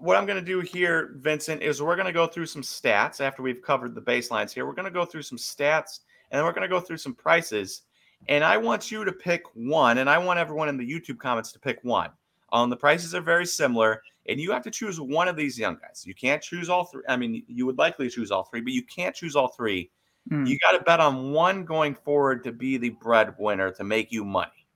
[0.00, 3.20] what I'm going to do here, Vincent, is we're going to go through some stats
[3.20, 4.66] after we've covered the baselines here.
[4.66, 7.14] We're going to go through some stats and then we're going to go through some
[7.14, 7.82] prices.
[8.28, 11.52] And I want you to pick one, and I want everyone in the YouTube comments
[11.52, 12.10] to pick one.
[12.52, 14.02] Um, the prices are very similar.
[14.28, 16.04] and you have to choose one of these young guys.
[16.06, 17.02] You can't choose all three.
[17.08, 19.90] I mean, you would likely choose all three, but you can't choose all three.
[20.30, 20.46] Mm.
[20.46, 24.24] You got to bet on one going forward to be the breadwinner to make you
[24.24, 24.66] money.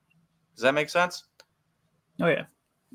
[0.55, 1.25] Does that make sense?
[2.19, 2.45] Oh yeah.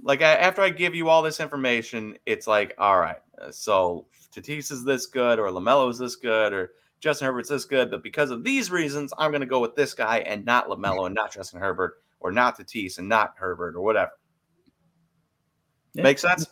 [0.02, 4.06] Like I, after I give you all this information, it's like, all right, uh, so
[4.32, 8.02] Tatis is this good, or Lamelo is this good, or Justin Herbert's this good, but
[8.02, 11.14] because of these reasons, I'm going to go with this guy and not Lamelo and
[11.14, 14.12] not Justin Herbert, or not Tatis and not Herbert, or whatever.
[15.94, 16.46] Yeah, Make sense?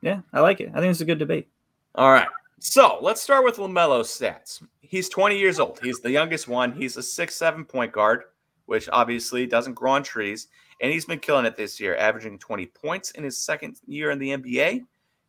[0.00, 0.70] Yeah, I like it.
[0.74, 1.48] I think it's a good debate.
[1.94, 2.28] All right.
[2.62, 4.62] So let's start with LaMelo's stats.
[4.80, 5.80] He's 20 years old.
[5.82, 6.72] He's the youngest one.
[6.72, 8.24] He's a six-seven point guard,
[8.66, 10.48] which obviously doesn't grow on trees.
[10.82, 14.18] And he's been killing it this year, averaging 20 points in his second year in
[14.18, 14.82] the NBA,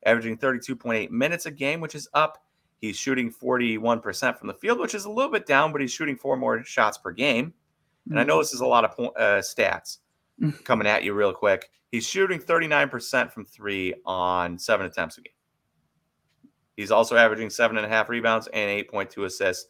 [0.05, 2.43] averaging 32.8 minutes a game, which is up.
[2.79, 6.15] He's shooting 41% from the field, which is a little bit down, but he's shooting
[6.17, 7.53] four more shots per game.
[8.09, 9.99] And I know this is a lot of po- uh, stats
[10.41, 10.63] Mm.
[10.65, 11.69] coming at you real quick.
[11.91, 15.33] He's shooting 39% from three on seven attempts a game.
[16.75, 19.67] He's also averaging seven and a half rebounds and 8.2 assists,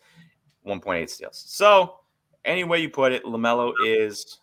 [0.66, 1.44] 1.8 steals.
[1.48, 1.96] So,
[2.46, 4.40] any way you put it, LaMelo is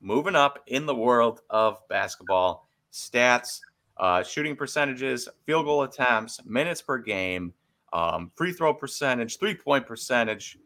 [0.00, 3.60] moving up in the world of basketball stats,
[3.96, 7.52] uh, shooting percentages, field goal attempts, minutes per game,
[7.92, 10.58] um, free throw percentage, three point percentage.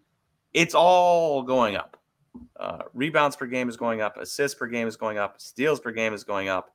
[0.53, 1.97] It's all going up.
[2.59, 5.91] Uh, rebounds per game is going up, assists per game is going up, steals per
[5.91, 6.75] game is going up.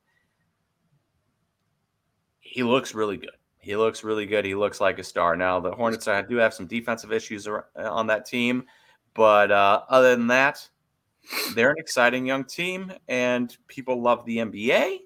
[2.39, 3.31] He looks really good.
[3.65, 4.45] He looks really good.
[4.45, 5.35] He looks like a star.
[5.35, 8.65] Now the Hornets I do have some defensive issues on that team,
[9.15, 10.69] but uh, other than that,
[11.55, 14.99] they're an exciting young team, and people love the NBA.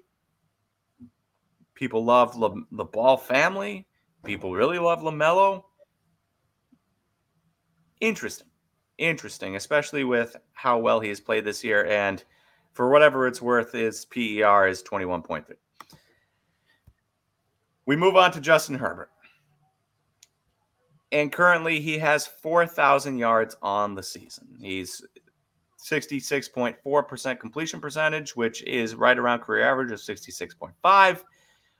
[1.72, 2.38] People love
[2.70, 3.86] the Ball family.
[4.24, 5.62] People really love Lamelo.
[8.02, 8.48] Interesting,
[8.98, 11.86] interesting, especially with how well he has played this year.
[11.86, 12.22] And
[12.74, 15.56] for whatever it's worth, his PER is twenty one point three.
[17.90, 19.10] We move on to Justin Herbert.
[21.10, 24.46] And currently he has 4,000 yards on the season.
[24.60, 25.02] He's
[25.76, 31.22] 66.4% completion percentage, which is right around career average of 66.5.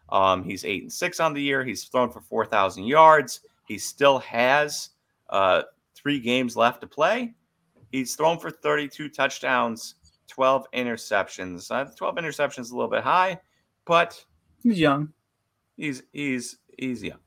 [0.09, 1.65] Um, he's 8 and 6 on the year.
[1.65, 3.43] He's thrown for 4,000 yards.
[3.69, 4.89] He still has
[5.29, 5.63] uh,
[5.95, 7.35] three games left to play.
[7.93, 9.95] He's thrown for 32 touchdowns,
[10.27, 11.71] 12 interceptions.
[11.71, 13.39] Uh, 12 interceptions is a little bit high,
[13.85, 14.25] but
[14.65, 15.13] He's young.
[15.81, 17.19] He's he's he's young.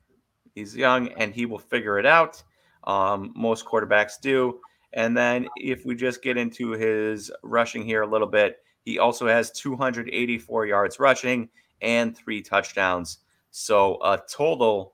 [0.55, 2.41] He's young, and he will figure it out.
[2.85, 4.59] Um, most quarterbacks do.
[4.93, 9.27] And then if we just get into his rushing here a little bit, he also
[9.27, 11.49] has 284 yards rushing
[11.81, 13.19] and three touchdowns.
[13.49, 14.93] So a total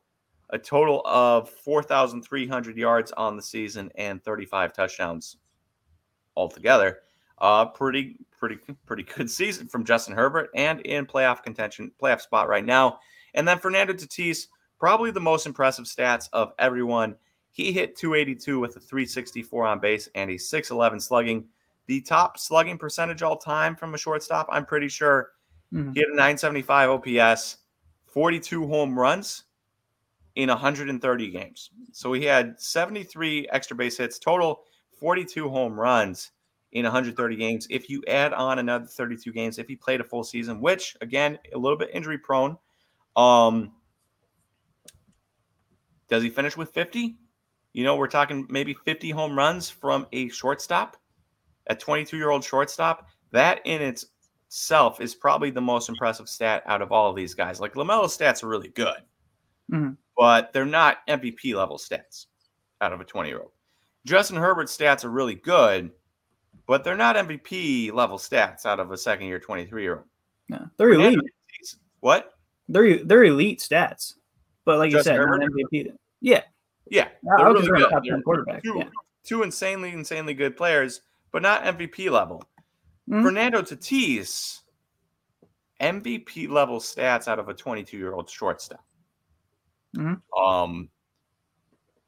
[0.51, 5.37] a total of 4,300 yards on the season and 35 touchdowns
[6.35, 6.99] altogether.
[7.37, 12.47] Uh, pretty pretty pretty good season from Justin Herbert and in playoff contention, playoff spot
[12.47, 12.99] right now.
[13.33, 14.47] And then Fernando Tatis,
[14.79, 17.15] probably the most impressive stats of everyone.
[17.51, 21.47] He hit 282 with a 364 on base and a 611 slugging.
[21.87, 25.31] The top slugging percentage all time from a shortstop, I'm pretty sure.
[25.73, 25.93] Mhm.
[25.93, 27.57] He had a 975 OPS,
[28.05, 29.43] 42 home runs
[30.35, 31.71] in 130 games.
[31.91, 34.63] So he had 73 extra base hits, total
[34.99, 36.31] 42 home runs
[36.71, 37.67] in 130 games.
[37.69, 41.39] If you add on another 32 games, if he played a full season, which again,
[41.53, 42.57] a little bit injury prone,
[43.19, 43.71] um,
[46.07, 47.17] does he finish with 50?
[47.73, 50.97] You know, we're talking maybe 50 home runs from a shortstop,
[51.67, 53.07] a 22 year old shortstop.
[53.31, 57.59] That in itself is probably the most impressive stat out of all of these guys.
[57.59, 59.03] Like LaMelo's stats are really good,
[59.71, 59.97] Mhm.
[60.17, 62.25] but they're not MVP level stats
[62.81, 63.51] out of a 20 year old.
[64.05, 65.91] Justin Herbert's stats are really good,
[66.65, 70.05] but they're not MVP level stats out of a second year 23 year old.
[70.47, 71.19] Yeah, they're elite.
[71.99, 72.38] What?
[72.69, 74.13] They're they're elite stats.
[74.63, 75.91] But like Justin you said, not MVP.
[76.21, 76.43] Yeah,
[76.89, 77.89] Yeah, they're would really consider him a good.
[77.91, 78.63] top They're quarterback.
[78.63, 78.89] two, Yeah.
[79.23, 81.01] two insanely, insanely good players,
[81.31, 82.43] but not MVP level.
[83.09, 83.23] Mhm.
[83.23, 84.61] Fernando Tatis,
[85.81, 88.83] MVP level stats out of a 22 year old shortstop.
[89.95, 90.21] Mhm.
[90.37, 90.89] Um,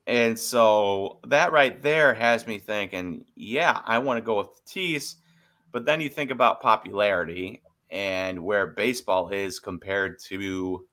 [0.08, 5.16] and so that right there has me thinking, yeah, I want to go with Tatis,
[5.72, 7.62] but then you think about popularity
[7.92, 10.88] and where baseball is compared to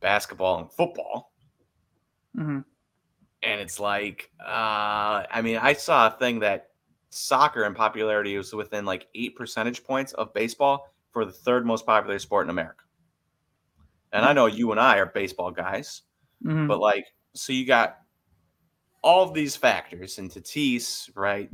[0.00, 1.32] basketball and football.
[2.36, 2.64] Mhm.
[3.42, 6.70] And it's like, uh, I mean, I saw a thing that
[7.10, 11.84] soccer in popularity was within like eight percentage points of baseball for the third most
[11.86, 12.84] popular sport in America.
[14.12, 16.02] And I know you and I are baseball guys,
[16.44, 16.68] Mhm.
[16.68, 17.98] but like, so you got
[19.02, 21.50] all of these factors in Tatis, right?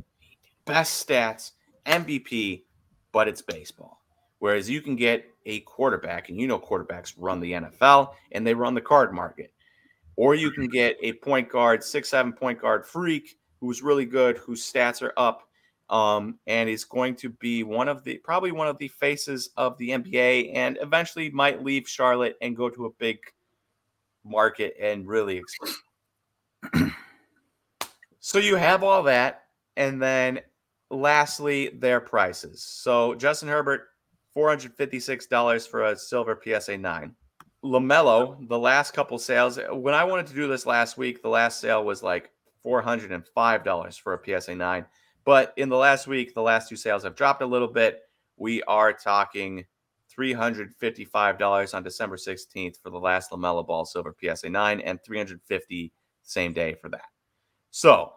[0.65, 1.53] Best stats,
[1.85, 2.65] MVP,
[3.11, 3.98] but it's baseball.
[4.39, 8.53] Whereas you can get a quarterback, and you know quarterbacks run the NFL and they
[8.53, 9.53] run the card market.
[10.15, 14.37] Or you can get a point guard, six, seven point guard freak who's really good,
[14.37, 15.43] whose stats are up,
[15.89, 19.77] um, and is going to be one of the probably one of the faces of
[19.77, 23.19] the NBA, and eventually might leave Charlotte and go to a big
[24.25, 25.41] market and really
[28.19, 29.43] so you have all that,
[29.77, 30.41] and then
[30.89, 32.61] lastly, their prices.
[32.63, 33.88] So Justin Herbert,
[34.33, 37.15] four hundred fifty-six dollars for a silver PSA nine.
[37.63, 39.59] LaMelo, the last couple sales.
[39.71, 42.31] When I wanted to do this last week, the last sale was like
[42.63, 44.85] four hundred and five dollars for a PSA nine.
[45.25, 48.01] But in the last week, the last two sales have dropped a little bit.
[48.37, 49.65] We are talking
[50.17, 56.53] $355 on December 16th for the last LaMelo Ball Silver PSA 9 and 350 same
[56.53, 57.05] day for that.
[57.71, 58.13] So,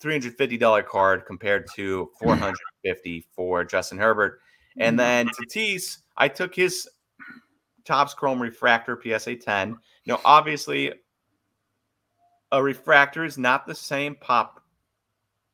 [0.00, 4.40] $350 card compared to 450 for Justin Herbert.
[4.78, 5.26] And mm-hmm.
[5.26, 6.88] then Tatis, I took his
[7.84, 9.70] Topps Chrome Refractor PSA 10.
[9.70, 10.92] You know, obviously,
[12.52, 14.60] a refractor is not the same pop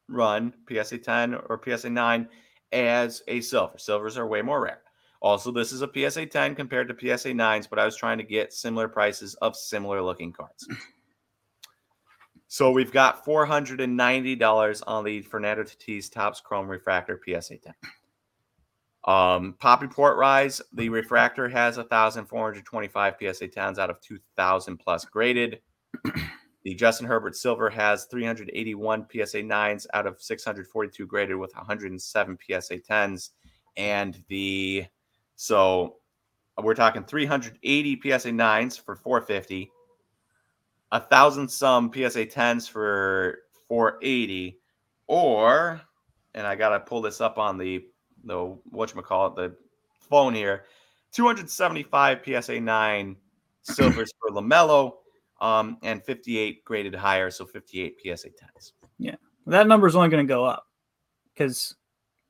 [0.09, 2.29] run, PSA 10 or PSA 9,
[2.73, 3.79] as a silver.
[3.79, 4.83] Silvers are way more rare.
[5.21, 8.25] Also, this is a PSA 10 compared to PSA 9s, but I was trying to
[8.25, 10.67] get similar prices of similar looking cards.
[12.49, 17.73] So we've got $490 on the Fernando Tatis Topps Chrome Refractor PSA 10.
[19.05, 25.61] Um, Pop Report Rise, the refractor has 1,425 PSA 10s out of 2,000 plus graded.
[26.65, 32.79] The Justin Herbert Silver has 381 PSA 9s out of 642 graded with 107 PSA
[32.79, 33.31] 10s.
[33.77, 34.87] And the
[35.35, 35.97] so
[36.63, 39.73] we're talking 380 PSA 9s for 450,
[40.93, 44.61] a thousand some PSA 10s for 480,
[45.09, 45.81] or
[46.35, 47.87] and I gotta pull this up on the
[48.25, 49.57] the whatchamacallit, the
[50.01, 50.65] phone here.
[51.13, 53.17] 275 PSA 9
[53.63, 54.95] silvers for LaMelo
[55.41, 58.73] um, and 58 graded higher, so 58 PSA 10s.
[58.99, 59.17] Yeah,
[59.47, 60.67] that number is only going to go up
[61.35, 61.75] because,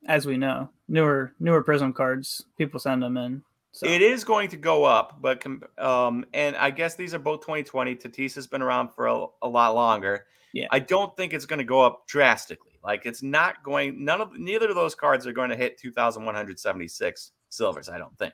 [0.07, 3.43] as we know, newer newer Prism cards, people send them in.
[3.71, 3.87] So.
[3.87, 5.43] It is going to go up, but
[5.79, 7.95] um, and I guess these are both 2020.
[7.95, 10.25] Tatis has been around for a, a lot longer.
[10.53, 12.72] Yeah, I don't think it's going to go up drastically.
[12.83, 14.03] Like it's not going.
[14.03, 17.89] None of neither of those cards are going to hit 2,176 silvers.
[17.89, 18.33] I don't think,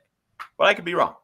[0.58, 1.16] but I could be wrong.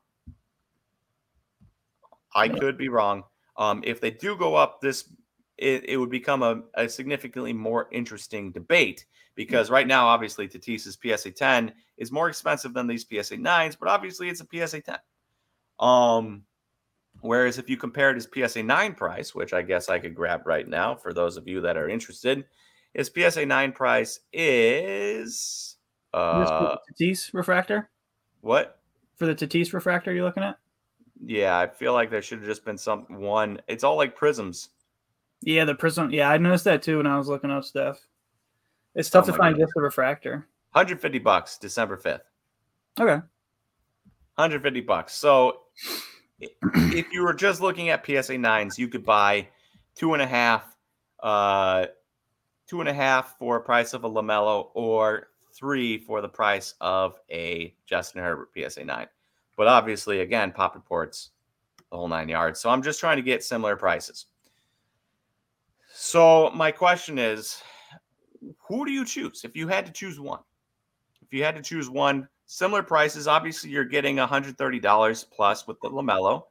[2.36, 3.23] I could be wrong.
[3.57, 5.09] Um, if they do go up, this
[5.57, 9.05] it, it would become a, a, significantly more interesting debate
[9.36, 13.89] because right now, obviously, Tatis's PSA 10 is more expensive than these PSA 9s, but
[13.89, 14.97] obviously it's a PSA 10.
[15.80, 16.43] Um,
[17.21, 20.67] whereas if you compared his PSA 9 price, which I guess I could grab right
[20.67, 22.45] now for those of you that are interested,
[22.95, 25.75] his PSA 9 price is
[26.13, 27.89] uh, Tatis refractor.
[28.41, 28.79] What
[29.17, 30.57] for the Tatis refractor you're looking at?
[31.23, 33.61] Yeah, I feel like there should have just been some one.
[33.67, 34.69] It's all like prisms.
[35.41, 36.11] Yeah, the prism.
[36.11, 37.99] Yeah, I noticed that too when I was looking up stuff.
[38.95, 39.63] It's tough oh to find God.
[39.63, 40.47] just the refractor.
[40.71, 42.21] 150 bucks, December 5th.
[42.99, 43.21] Okay.
[44.35, 45.13] 150 bucks.
[45.13, 45.61] So
[46.39, 49.47] if you were just looking at PSA nines, you could buy
[49.95, 50.63] two and a half,
[51.21, 51.87] uh,
[52.68, 56.74] two and a half for a price of a LaMelo, or three for the price
[56.82, 59.07] of a Justin Herbert PSA nine.
[59.55, 61.32] But obviously, again, pop reports,
[61.89, 62.59] the whole nine yards.
[62.59, 64.26] So I'm just trying to get similar prices.
[65.93, 67.61] So my question is,
[68.59, 70.41] who do you choose if you had to choose one?
[71.22, 73.28] If you had to choose one, similar prices.
[73.28, 76.43] Obviously, you're getting $130 plus with the LaMelo,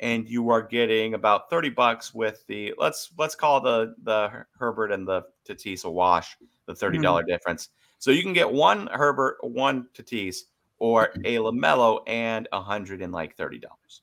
[0.00, 4.92] and you are getting about 30 bucks with the let's let's call the the Herbert
[4.92, 6.36] and the Tatis a wash,
[6.66, 7.26] the $30 mm-hmm.
[7.26, 7.68] difference.
[7.98, 10.44] So you can get one Herbert, one Tatis
[10.78, 14.02] or a LaMelo and a hundred and like thirty dollars.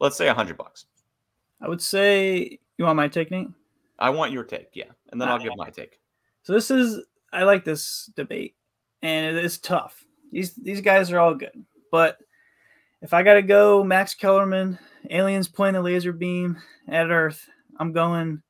[0.00, 0.86] Let's say a hundred bucks.
[1.60, 3.48] I would say you want my take, Nate?
[3.98, 6.00] I want your take, yeah, and then I'll give my take.
[6.42, 8.56] So this is I like this debate,
[9.02, 10.04] and it is tough.
[10.32, 12.18] These these guys are all good, but
[13.02, 14.78] if I got to go, Max Kellerman,
[15.08, 17.48] aliens pointing a laser beam at Earth,
[17.78, 18.42] I'm going.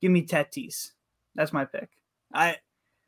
[0.00, 0.90] Give me Tatis.
[1.34, 1.88] That's my pick.
[2.32, 2.56] I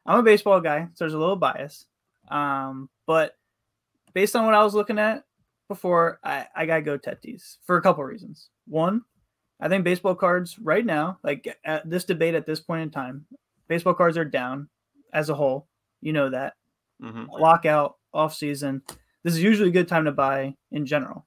[0.07, 1.87] I'm a baseball guy, so there's a little bias.
[2.29, 3.35] Um, but
[4.15, 5.25] based on what I was looking at
[5.69, 8.49] before, I, I gotta go Tatis for a couple reasons.
[8.67, 9.03] One,
[9.61, 13.27] I think baseball cards right now, like at this debate at this point in time,
[13.69, 14.69] baseball cards are down
[15.13, 15.69] as a whole.
[16.01, 16.55] You know that.
[17.03, 17.27] Mm-hmm.
[17.31, 18.83] Lockout, off season.
[19.27, 21.27] This is usually a good time to buy in general.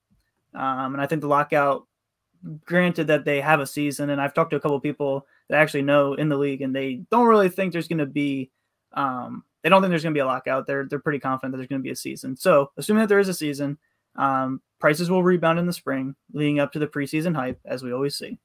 [0.55, 1.85] Um, and I think the lockout,
[2.63, 5.81] granted that they have a season, and I've talked to a couple people that actually
[5.81, 8.51] know in the league, and they don't really think there's going to be
[8.93, 10.65] um, they don't think there's going to be a lockout.
[10.65, 12.37] They're they're pretty confident that there's going to be a season.
[12.37, 13.77] So assuming that there is a season,
[14.15, 17.91] um, prices will rebound in the spring, leading up to the preseason hype, as we
[17.91, 18.37] always see.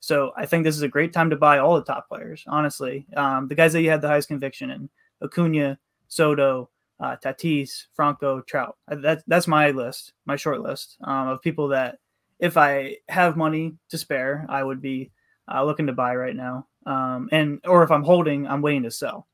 [0.00, 2.42] So I think this is a great time to buy all the top players.
[2.46, 4.88] Honestly, um, the guys that you had the highest conviction in:
[5.22, 5.78] Acuna,
[6.08, 8.76] Soto, uh, Tatis, Franco, Trout.
[8.88, 11.98] That's that's my list, my short list um, of people that,
[12.38, 15.10] if I have money to spare, I would be
[15.52, 16.66] uh, looking to buy right now.
[16.86, 19.26] Um, and or if I'm holding, I'm waiting to sell.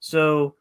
[0.00, 0.56] So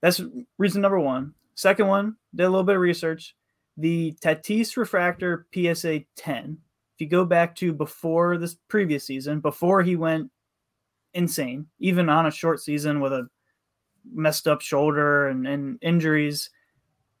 [0.00, 0.20] that's
[0.58, 1.34] reason number one.
[1.54, 3.34] Second one, did a little bit of research.
[3.76, 6.58] The Tatis refractor PSA 10.
[6.94, 10.30] If you go back to before this previous season, before he went
[11.14, 13.28] insane, even on a short season with a
[14.12, 16.50] messed up shoulder and, and injuries,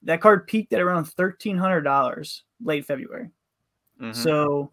[0.02, 3.30] that card peaked at around $1,300 late February.
[4.00, 4.12] Mm-hmm.
[4.12, 4.70] So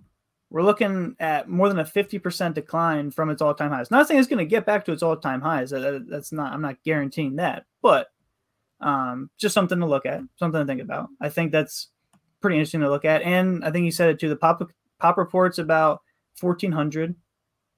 [0.49, 3.89] we're looking at more than a 50% decline from its all-time highs.
[3.89, 5.69] Not saying it's going to get back to its all-time highs.
[5.71, 8.07] That's not, I'm not guaranteeing that, but
[8.81, 11.07] um, just something to look at, something to think about.
[11.21, 11.87] I think that's
[12.41, 13.21] pretty interesting to look at.
[13.21, 14.29] And I think you said it too.
[14.29, 14.61] The pop,
[14.99, 16.01] pop reports about
[16.39, 17.15] 1400.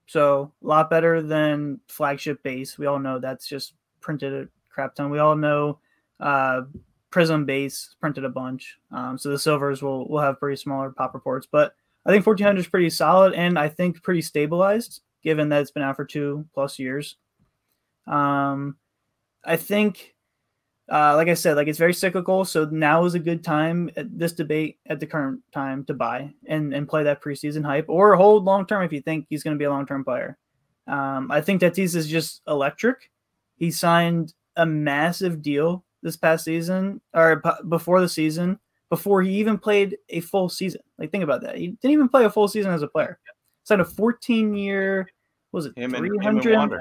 [0.07, 2.77] So a lot better than flagship base.
[2.77, 3.73] We all know that's just
[4.03, 5.09] printed a crap ton.
[5.09, 5.79] We all know
[6.19, 6.61] uh,
[7.09, 8.77] Prism base printed a bunch.
[8.91, 11.75] Um, so the silvers will, will have pretty smaller pop reports, but
[12.05, 15.83] I think 1400 is pretty solid and I think pretty stabilized given that it's been
[15.83, 17.17] out for two plus years.
[18.07, 18.77] Um,
[19.45, 20.15] I think,
[20.91, 22.45] uh, like I said, like it's very cyclical.
[22.45, 26.33] So now is a good time at this debate at the current time to buy
[26.47, 29.55] and, and play that preseason hype or hold long term if you think he's going
[29.55, 30.37] to be a long term player.
[30.87, 33.09] Um, I think Tatis is just electric.
[33.55, 39.31] He signed a massive deal this past season or p- before the season before he
[39.39, 40.81] even played a full season.
[40.99, 41.57] Like think about that.
[41.57, 43.17] He didn't even play a full season as a player.
[43.63, 45.09] Signed a 14 year.
[45.51, 46.53] was it him 300?
[46.53, 46.79] And, him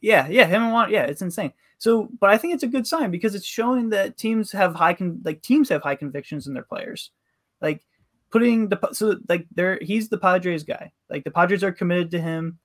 [0.00, 0.92] yeah, yeah, him and Wander.
[0.92, 1.52] Yeah, it's insane.
[1.78, 4.94] So, but I think it's a good sign because it's showing that teams have high
[4.94, 7.10] con- like teams have high convictions in their players.
[7.60, 7.84] Like
[8.30, 10.92] putting the so like they're he's the Padres guy.
[11.10, 12.58] Like the Padres are committed to him.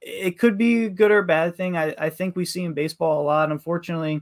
[0.00, 1.76] It could be a good or bad thing.
[1.76, 3.50] I, I think we see in baseball a lot.
[3.50, 4.20] Unfortunately,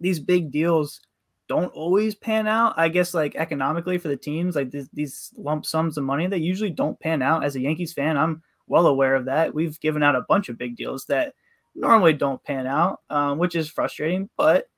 [0.00, 1.00] these big deals
[1.48, 2.74] don't always pan out.
[2.76, 6.38] I guess like economically for the teams, like th- these lump sums of money, they
[6.38, 7.44] usually don't pan out.
[7.44, 9.52] As a Yankees fan, I'm well aware of that.
[9.52, 11.34] We've given out a bunch of big deals that
[11.74, 14.30] normally don't pan out, um, which is frustrating.
[14.36, 14.68] But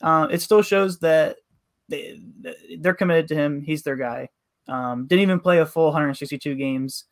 [0.00, 1.36] uh, it still shows that
[1.88, 2.18] they
[2.78, 3.60] they're committed to him.
[3.60, 4.30] He's their guy.
[4.68, 7.04] Um, didn't even play a full 162 games,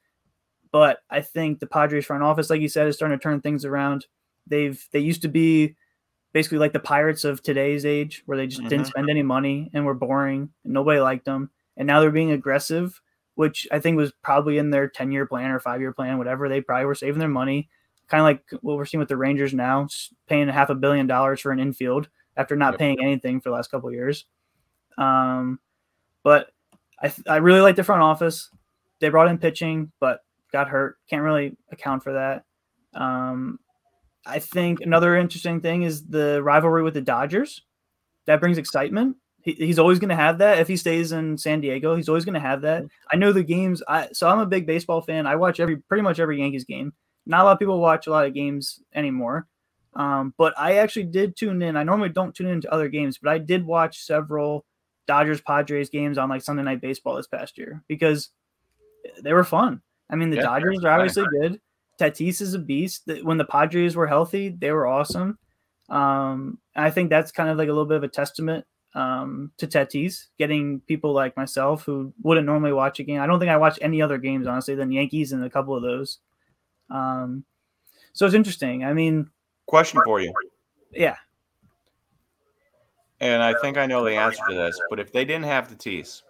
[0.73, 3.65] but I think the Padres front office, like you said, is starting to turn things
[3.65, 4.07] around.
[4.47, 5.77] They've they used to be
[6.33, 8.69] basically like the Pirates of today's age, where they just mm-hmm.
[8.69, 11.51] didn't spend any money and were boring and nobody liked them.
[11.77, 13.01] And now they're being aggressive,
[13.35, 16.49] which I think was probably in their 10 year plan or five year plan, whatever.
[16.49, 17.69] They probably were saving their money,
[18.09, 19.89] kind of like what we're seeing with the Rangers now,
[20.29, 22.79] paying a half a billion dollars for an infield after not yep.
[22.79, 24.25] paying anything for the last couple years.
[24.99, 25.59] Um,
[26.23, 26.51] but
[27.03, 28.51] I, I really like the front office.
[29.01, 30.21] They brought in pitching, but
[30.53, 30.97] got hurt.
[31.09, 32.45] Can't really account for that.
[32.95, 33.59] Um,
[34.27, 37.63] I think another interesting thing is the rivalry with the Dodgers.
[38.27, 39.17] That brings excitement.
[39.43, 41.97] He, he's always going to have that if he stays in San Diego.
[41.97, 42.85] He's always going to have that.
[43.11, 43.83] I know the games.
[43.89, 45.27] I so I'm a big baseball fan.
[45.27, 46.93] I watch every pretty much every Yankees game.
[47.27, 49.47] Not a lot of people watch a lot of games anymore.
[49.95, 51.77] Um, but I actually did tune in.
[51.77, 54.65] I normally don't tune into other games, but I did watch several
[55.07, 58.31] Dodgers Padres games on like Sunday Night Baseball this past year because
[59.23, 59.83] they were fun.
[60.11, 61.61] I mean, the yeah, Dodgers are obviously good.
[61.99, 63.11] Tatis is a beast.
[63.23, 65.39] When the Padres were healthy, they were awesome.
[65.89, 69.67] Um, I think that's kind of like a little bit of a testament um, to
[69.67, 73.21] Tatis, getting people like myself who wouldn't normally watch a game.
[73.21, 75.83] I don't think I watch any other games, honestly, than Yankees and a couple of
[75.83, 76.19] those.
[76.91, 77.45] Um,
[78.13, 78.85] so it's interesting.
[78.85, 79.31] I mean,
[79.67, 80.33] question for you.
[80.93, 81.17] Yeah.
[83.21, 86.23] And I think I know the answer to this, but if they didn't have Tatis,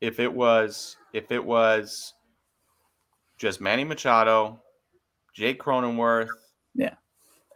[0.00, 2.14] if it was, if it was
[3.38, 4.60] just Manny Machado,
[5.34, 6.28] Jake Cronenworth,
[6.74, 6.94] yeah,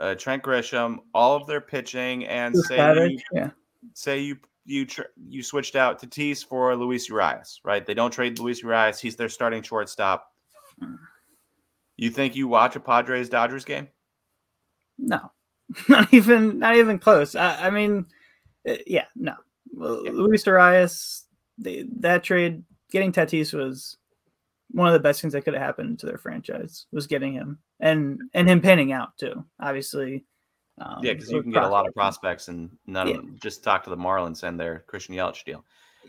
[0.00, 3.50] uh, Trent Grisham, all of their pitching, and say you, yeah.
[3.94, 7.84] say you you tr- you switched out Tatis for Luis Urias, right?
[7.84, 10.32] They don't trade Luis Urias; he's their starting shortstop.
[11.96, 13.88] You think you watch a Padres Dodgers game?
[14.98, 15.30] No,
[15.88, 17.34] not even not even close.
[17.34, 18.06] I, I mean,
[18.68, 19.34] uh, yeah, no.
[19.74, 20.10] Yeah.
[20.12, 21.24] Luis Urias,
[21.56, 23.96] they, that trade, getting Tatis was
[24.72, 27.58] one of the best things that could have happened to their franchise was getting him
[27.80, 29.44] and and him panning out too.
[29.60, 30.24] Obviously,
[30.80, 33.14] um, yeah, because you can get a lot of prospects and none yeah.
[33.14, 33.38] of them.
[33.42, 35.64] Just talk to the Marlins and their Christian Yelich deal.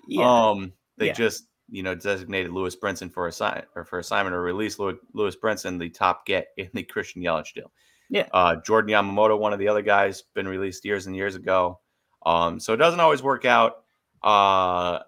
[0.08, 0.50] Yeah.
[0.50, 1.14] Um, they yeah.
[1.14, 5.36] just you know designated Lewis Brinson for a sign or for assignment or release Lewis
[5.36, 7.72] Brinson the top get in the Christian Yelich deal.
[8.10, 8.28] Yeah.
[8.32, 11.80] Uh, Jordan Yamamoto, one of the other guys, been released years and years ago.
[12.26, 13.84] Um, so it doesn't always work out.
[14.22, 15.00] Uh,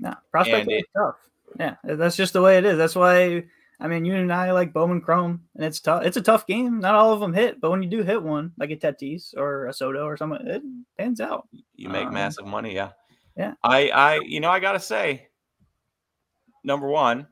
[0.00, 1.16] no, prospect is it- tough.
[1.58, 2.78] Yeah, that's just the way it is.
[2.78, 3.44] That's why
[3.80, 6.04] I mean you and I like Bowman Chrome, and it's tough.
[6.04, 6.80] It's a tough game.
[6.80, 9.66] Not all of them hit, but when you do hit one, like a Tatis or
[9.66, 10.62] a Soto or something, it
[10.98, 11.48] pans out.
[11.74, 12.90] you make Um, massive money, yeah.
[13.36, 13.54] yeah.
[13.62, 15.28] I, I, you know, I gotta say,
[16.64, 17.26] number one,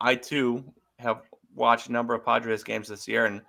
[0.00, 0.64] I too
[0.98, 1.22] have
[1.54, 3.42] watched a number of Padres games this year, and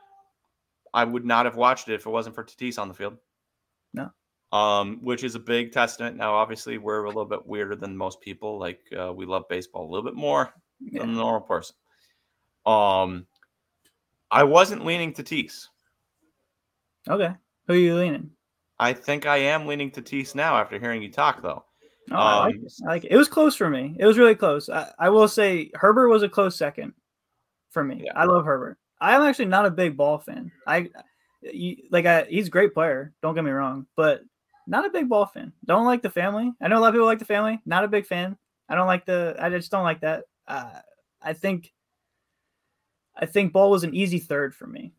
[0.94, 3.18] I would not have watched it if it wasn't for Tatis on the field.
[4.52, 6.18] Um, which is a big testament.
[6.18, 8.58] Now, obviously, we're a little bit weirder than most people.
[8.58, 11.02] Like, uh, we love baseball a little bit more Yeah.
[11.02, 11.76] than the normal person.
[12.66, 13.28] Um,
[14.32, 15.68] I wasn't leaning Tatis.
[17.08, 17.32] Okay,
[17.68, 18.32] who are you leaning?
[18.80, 21.64] I think I am leaning Tatis now after hearing you talk, though.
[22.12, 22.74] Oh, I like Um, it.
[22.84, 23.12] I like it.
[23.12, 23.96] It was close for me.
[24.00, 24.68] It was really close.
[24.68, 26.94] I, I will say Herbert was a close second
[27.70, 28.02] for me.
[28.06, 28.14] Yeah.
[28.16, 28.80] I love Herbert.
[29.00, 30.52] I'm actually not a big ball fan.
[30.66, 30.90] I,
[31.42, 33.14] you, like, I, he's a great player.
[33.22, 34.24] Don't get me wrong, but
[34.70, 35.52] not a big ball fan.
[35.66, 36.54] Don't like the family.
[36.62, 37.60] I know a lot of people like the family.
[37.66, 38.38] Not a big fan.
[38.70, 39.36] I don't like the.
[39.40, 40.24] I just don't like that.
[40.48, 40.80] Uh,
[41.22, 41.74] I think.
[43.16, 44.94] I think ball was an easy third for me,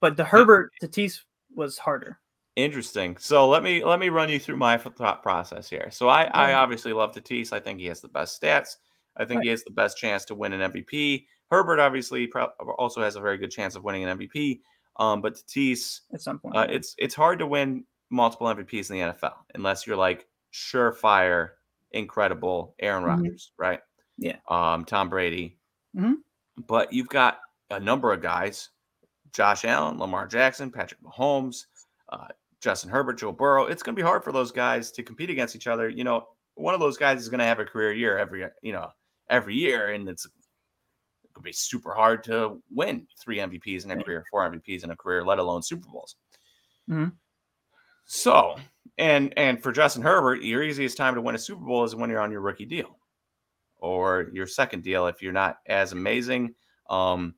[0.00, 1.20] but the Herbert Tatis
[1.56, 2.20] was harder.
[2.56, 3.16] Interesting.
[3.16, 5.88] So let me let me run you through my thought process here.
[5.90, 7.52] So I I obviously love Tatis.
[7.52, 8.76] I think he has the best stats.
[9.16, 9.44] I think Right.
[9.44, 11.26] he has the best chance to win an MVP.
[11.50, 14.60] Herbert obviously pro- also has a very good chance of winning an MVP.
[14.96, 17.84] Um, but Tatis, At some point, uh, it's it's hard to win
[18.14, 21.50] multiple MVPs in the NFL unless you're like surefire,
[21.92, 23.06] incredible Aaron Mhm.
[23.06, 23.80] Rodgers, right?
[24.16, 24.38] Yeah.
[24.48, 25.58] Um, Tom Brady.
[25.96, 26.16] Mhm.
[26.66, 27.40] But you've got
[27.70, 28.70] a number of guys:
[29.32, 31.66] Josh Allen, Lamar Jackson, Patrick Mahomes,
[32.10, 32.28] uh,
[32.60, 33.66] Justin Herbert, Joe Burrow.
[33.66, 35.88] It's going to be hard for those guys to compete against each other.
[35.88, 38.72] You know, one of those guys is going to have a career year every you
[38.72, 38.90] know
[39.28, 44.02] every year, and it's going to be super hard to win three MVPs in a
[44.02, 46.14] career, four MVPs in a career, let alone Super Bowls.
[46.88, 47.16] Mhm.
[48.04, 48.56] So,
[48.98, 52.10] and and for Justin Herbert, your easiest time to win a Super Bowl is when
[52.10, 52.98] you're on your rookie deal,
[53.78, 56.54] or your second deal if you're not as amazing.
[56.90, 57.34] Um,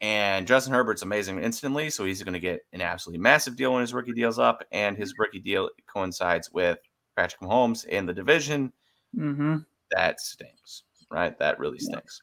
[0.00, 3.80] and Justin Herbert's amazing instantly, so he's going to get an absolutely massive deal when
[3.82, 6.78] his rookie deal's up, and his rookie deal coincides with
[7.16, 8.72] Patrick Mahomes in the division
[9.16, 9.56] Mm-hmm.
[9.90, 11.38] that stinks, right?
[11.38, 11.90] That really Yeah.
[11.98, 12.22] stinks.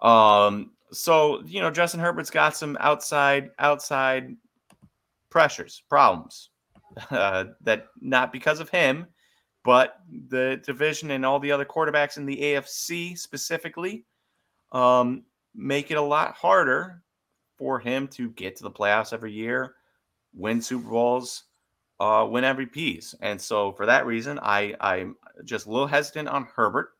[0.00, 4.36] Um, so you know, Justin Herbert's got some outside outside
[5.30, 6.50] pressures, problems
[7.10, 9.06] uh, that not because of him,
[9.64, 14.04] but the division and all the other quarterbacks in the AFC specifically
[14.72, 15.24] um,
[15.54, 17.02] make it a lot harder
[17.56, 19.74] for him to get to the playoffs every year,
[20.32, 21.44] win Super Bowls,
[22.00, 23.14] uh, win MVPs.
[23.20, 26.90] And so for that reason, I I'm just a little hesitant on Herbert.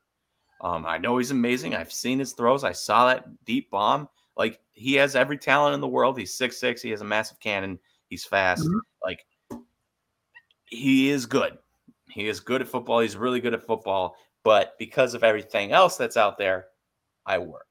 [0.60, 1.74] Um, I know he's amazing.
[1.74, 2.64] I've seen his throws.
[2.64, 4.08] I saw that deep bomb.
[4.36, 6.18] Like he has every talent in the world.
[6.18, 6.82] He's six six.
[6.82, 7.78] He has a massive cannon.
[8.08, 8.64] He's fast.
[8.64, 8.80] Mhm.
[9.04, 9.24] Like
[10.68, 11.58] he is good.
[12.10, 13.00] He is good at football.
[13.00, 14.16] He's really good at football.
[14.44, 16.66] But because of everything else that's out there,
[17.26, 17.62] I worry.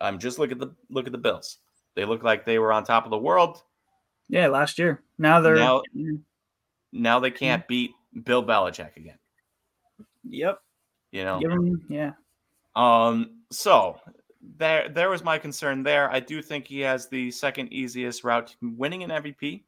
[0.00, 1.58] I'm just look at the look at the Bills.
[1.96, 3.62] They look like they were on top of the world.
[4.28, 5.02] Yeah, last year.
[5.18, 5.82] Now they're Now-
[6.92, 7.90] Now they can't beat
[8.24, 9.18] Bill Belichick again.
[10.28, 10.60] Yep.
[11.12, 11.38] You know.
[11.40, 12.12] 'em- yeah.
[12.76, 13.98] Um, so
[14.56, 16.10] there there was my concern there.
[16.10, 19.64] I do think he has the second easiest route to winning an MVP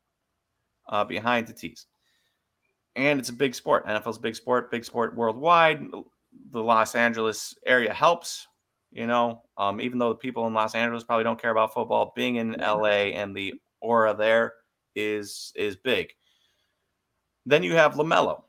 [0.88, 1.86] uh, behind Tatis.
[2.96, 3.86] And it's a big sport.
[3.86, 5.86] NFL's a big sport, big sport worldwide.
[6.50, 8.46] The Los Angeles area helps,
[8.90, 12.12] you know, um, even though the people in Los Angeles probably don't care about football,
[12.16, 14.54] being in LA and the aura there
[14.94, 16.10] is is big.
[17.46, 18.42] Then you have LaMelo.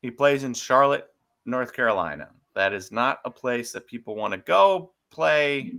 [0.00, 1.08] He plays in Charlotte,
[1.46, 2.30] North Carolina.
[2.54, 5.72] That is not a place that people want to go play,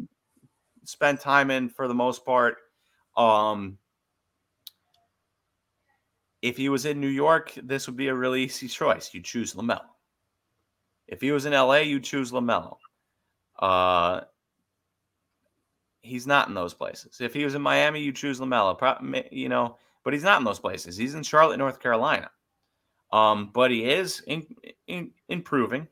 [0.86, 2.58] spend time in for the most part.
[3.18, 3.78] Um,
[6.44, 9.14] if he was in New York, this would be a really easy choice.
[9.14, 9.80] You choose LaMelo.
[11.08, 12.76] If he was in LA, you choose LaMelo.
[13.58, 14.22] Uh,
[16.02, 17.22] he's not in those places.
[17.22, 18.78] If he was in Miami, you choose LaMelo.
[18.78, 20.98] Pro- You know, but he's not in those places.
[20.98, 22.30] He's in Charlotte, North Carolina.
[23.14, 24.46] Um, but he is in,
[24.88, 25.88] in, improving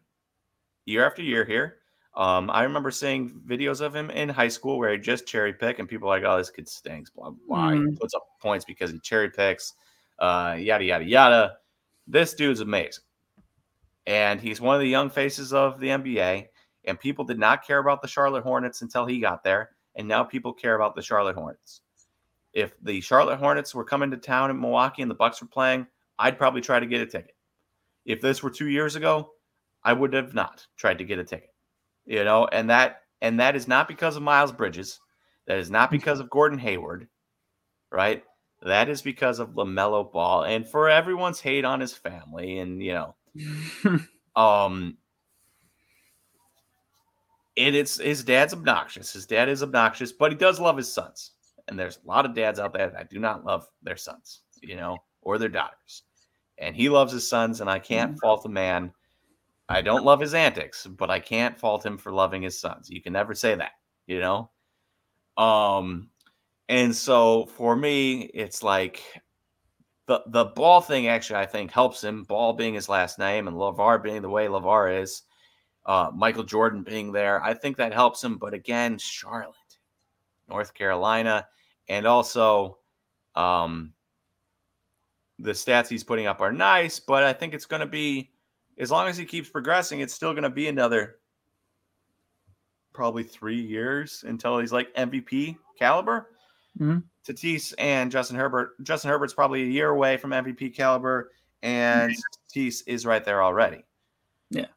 [0.86, 1.78] year after year here.
[2.16, 5.80] Um, I remember seeing videos of him in high school where he just cherry pick,
[5.80, 7.72] and people are like, "Oh, this kid stinks." Blah blah.
[7.72, 7.98] He Mhm.
[7.98, 9.76] puts up points because he cherry picks.
[10.22, 11.58] Uh, yada yada yada.
[12.08, 13.04] This dude's amazing,
[14.06, 16.48] and he's one of the young faces of the NBA.
[16.86, 20.24] And people did not care about the Charlotte Hornets until he got there, and now
[20.24, 21.82] people care about the Charlotte Hornets.
[22.54, 25.88] If the Charlotte Hornets were coming to town in Milwaukee and the Bucks were playing,
[26.20, 27.36] I'd probably try to get a ticket.
[28.06, 29.32] If this were two years ago,
[29.84, 31.54] I would have not tried to get a ticket.
[32.06, 35.00] You know, and that and that is not because of Miles Bridges.
[35.48, 37.08] That is not because of Gordon Hayward.
[37.92, 38.24] right?
[38.64, 42.94] That is because of LaMelo Ball and for everyone's hate on his family and you
[42.94, 43.16] know
[44.36, 44.98] um
[47.56, 49.14] it, it's his dad's obnoxious.
[49.14, 51.32] His dad is obnoxious, but he does love his sons.
[51.68, 54.76] And there's a lot of dads out there that do not love their sons, you
[54.76, 56.04] know, or their daughters.
[56.58, 58.20] And he loves his sons, and I can't mm-hmm.
[58.20, 58.92] fault the man.
[59.70, 62.90] I don't love his antics, but I can't fault him for loving his sons.
[62.90, 63.72] You can never say that,
[64.06, 64.50] you know?
[65.38, 66.10] Um,
[66.72, 69.04] and so for me, it's like
[70.08, 72.24] the the ball thing actually I think helps him.
[72.24, 75.24] Ball being his last name and LaVar being the way LaVar is
[75.86, 77.44] uh, Michael Jordan being there.
[77.44, 78.38] I think that helps him.
[78.38, 79.56] But again, Charlotte,
[80.48, 81.46] North Carolina,
[81.90, 82.78] and also
[83.36, 83.92] um,
[85.40, 87.02] the stats he's putting up are nice.
[87.02, 88.32] But I think it's going to be,
[88.78, 91.18] as long as he keeps progressing, it's still going to be another
[92.94, 96.30] probably three years until he's like MVP caliber.
[96.80, 97.00] Mm-hmm.
[97.28, 98.82] Tatis and Justin Herbert.
[98.84, 102.60] Justin Herbert's probably a year away from MVP caliber, and mm-hmm.
[102.60, 103.84] Tatis is right there already.
[104.50, 104.68] Yeah.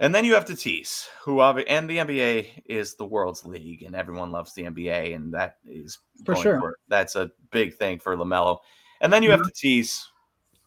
[0.00, 3.96] And then you have Tatis, who obviously, and the NBA is the world's league, and
[3.96, 6.60] everyone loves the NBA, and that is for sure.
[6.60, 8.58] For, that's a big thing for Lamelo.
[9.00, 9.42] And then you mm-hmm.
[9.42, 10.04] have Tatis,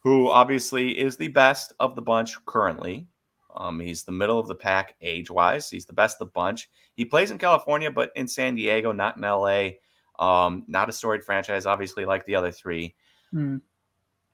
[0.04, 3.08] who obviously is the best of the bunch currently.
[3.56, 5.70] Um, he's the middle of the pack age wise.
[5.70, 6.70] He's the best of the bunch.
[6.96, 9.72] He plays in California, but in San Diego, not in LA.
[10.22, 12.96] Um, not a storied franchise, obviously, like the other three.
[13.34, 13.60] Mm.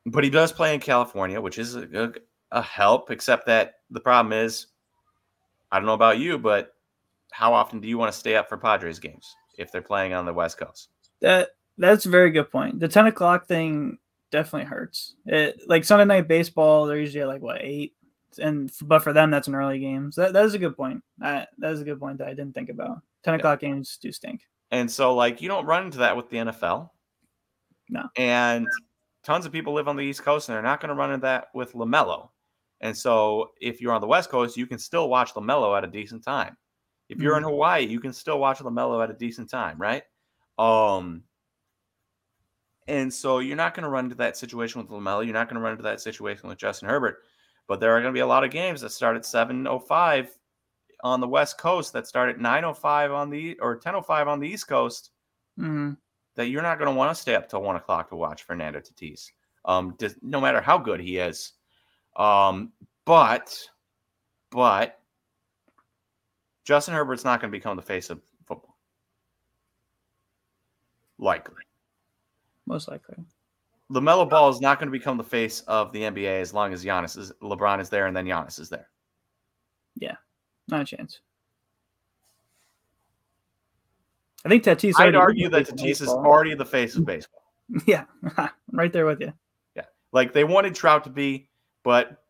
[0.06, 2.14] But he does play in California, which is a,
[2.52, 4.68] a help, except that the problem is
[5.72, 6.76] I don't know about you, but
[7.32, 10.26] how often do you want to stay up for Padres games if they're playing on
[10.26, 10.90] the West Coast?
[11.22, 12.80] That that's a very good point.
[12.80, 13.98] The ten o'clock thing
[14.32, 15.16] definitely hurts.
[15.26, 17.94] It like Sunday night baseball, they're usually at like what eight,
[18.40, 20.12] and but for them that's an early game.
[20.12, 21.04] So that, that is a good point.
[21.20, 23.02] That, that is a good point that I didn't think about.
[23.24, 23.70] Ten o'clock yeah.
[23.70, 24.42] games do stink.
[24.72, 26.89] And so like you don't run into that with the NFL.
[27.89, 28.03] No.
[28.18, 28.68] And
[29.24, 31.26] tons of people live on the East Coast and they're not going to run into
[31.26, 32.30] that with LaMelo.
[32.82, 35.88] And so if you're on the West Coast, you can still watch LaMelo at a
[35.88, 36.57] decent time.
[37.09, 37.45] If you're mm-hmm.
[37.45, 40.03] in Hawaii, you can still watch LaMelo at a decent time, right?
[40.57, 41.24] Um
[42.88, 45.26] and so you're not going to run into that situation with LaMelo.
[45.26, 47.18] You're not going to run into that situation with Justin Herbert.
[47.68, 50.30] But there are going to be a lot of games that start at 7:05
[51.04, 54.68] on the West Coast that start at 9:05 on the or 10:05 on the East
[54.68, 55.12] Coast.
[55.60, 55.93] Mm-hmm.
[56.36, 58.80] That you're not going to want to stay up till one o'clock to watch Fernando
[58.80, 59.30] Tatis.
[59.66, 61.54] Um, just, no matter how good he is.
[62.16, 62.72] Um,
[63.06, 63.58] but,
[64.52, 65.00] but
[66.64, 68.78] Justin Herbert's not going to become the face of football.
[71.18, 71.64] Likely.
[72.68, 73.16] Most likely.
[73.91, 76.84] LaMelo Ball is not going to become the face of the NBA as long as
[76.84, 78.89] Giannis is LeBron is there and then Giannis is there.
[79.95, 80.16] Yeah.
[80.68, 81.22] Not a chance.
[84.45, 84.93] I think Tatis.
[84.97, 87.41] I'd argue that Tatis is already the face of baseball.
[87.86, 88.05] Yeah,
[88.72, 89.34] right there with you.
[89.76, 91.49] Yeah, like they wanted Trout to be,
[91.84, 92.24] but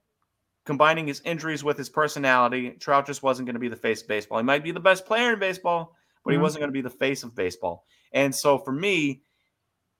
[0.66, 4.08] combining his injuries with his personality, Trout just wasn't going to be the face of
[4.08, 4.40] baseball.
[4.40, 6.40] He might be the best player in baseball, but mm-hmm.
[6.40, 7.86] he wasn't going to be the face of baseball.
[8.14, 9.22] And so for me,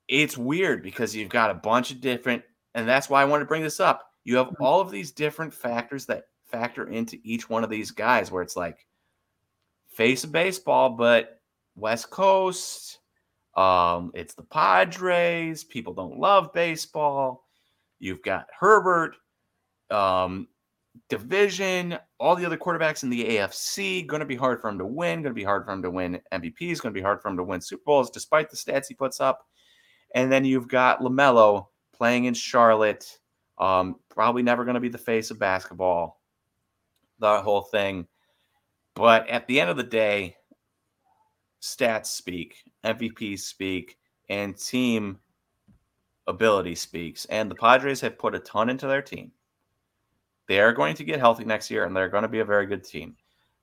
[0.08, 2.42] it's weird because you've got a bunch of different,
[2.74, 4.12] and that's why I want to bring this up.
[4.24, 4.64] You have mm-hmm.
[4.64, 8.56] all of these different factors that factor into each one of these guys where it's
[8.56, 8.86] like
[9.90, 11.42] face of baseball, but
[11.76, 13.00] West Coast,
[13.56, 17.46] um, it's the Padres, people don't love baseball.
[18.00, 19.16] You've got Herbert,
[19.90, 20.48] um,
[21.10, 24.86] division, all the other quarterbacks in the AFC, going to be hard for him to
[24.86, 27.30] win, going to be hard for him to win MVPs, going to be hard for
[27.30, 29.46] him to win Super Bowls, despite the stats he puts up.
[30.16, 33.20] And then you've got LaMelo playing in Charlotte,
[33.58, 36.17] um, probably never going to be the face of basketball,
[37.20, 38.08] the whole thing.
[38.96, 40.36] But at the end of the day,
[41.62, 43.98] stats speak, MVPs speak,
[44.30, 45.20] and team
[46.28, 47.26] ability speaks.
[47.26, 49.32] And the Padres have put a ton into their team.
[50.48, 52.66] They are going to get healthy next year, and they're going to be a very
[52.66, 53.16] good team.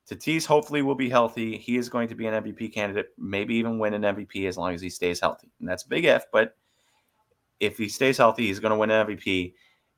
[0.09, 1.57] Tatis hopefully will be healthy.
[1.57, 4.75] He is going to be an MVP candidate, maybe even win an MVP as long
[4.75, 5.51] as he stays healthy.
[5.61, 6.57] And that's a big if, but
[7.59, 9.55] if he stays healthy, he's going to win an MVP.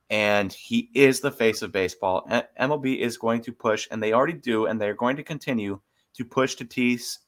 [0.09, 2.29] And he is the face of baseball.
[2.61, 5.81] MLB is going to push, and they already do, and they're going to continue
[6.15, 7.19] to push Tatis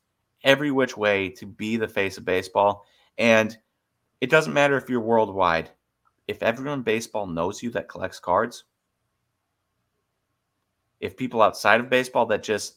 [0.45, 2.87] every which way to be the face of baseball.
[3.19, 3.57] And
[4.21, 5.71] it doesn't matter if you're worldwide.
[6.29, 8.65] If everyone in baseball knows you that collects cards,
[11.01, 12.77] if people outside of baseball that just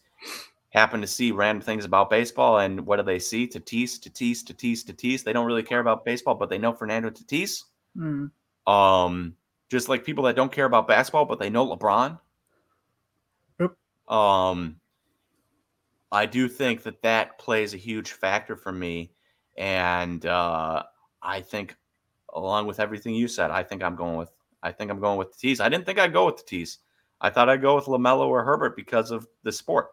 [0.69, 3.47] happen to see random things about baseball and what do they see?
[3.47, 5.23] Tatis, Tatis, Tatis, Tatis.
[5.23, 7.63] They don't really care about baseball, but they know Fernando Tatis.
[7.97, 8.31] Mm.
[8.67, 9.35] Um,
[9.71, 12.19] just like people that don't care about basketball, but they know LeBron.
[13.57, 13.71] Yep.
[14.13, 14.75] Um,
[16.11, 19.13] I do think that that plays a huge factor for me,
[19.57, 20.83] and uh,
[21.23, 21.77] I think,
[22.33, 24.29] along with everything you said, I think I'm going with.
[24.61, 25.61] I think I'm going with the T's.
[25.61, 26.79] I didn't think I'd go with the T's.
[27.21, 29.91] I thought I'd go with Lamelo or Herbert because of the sport.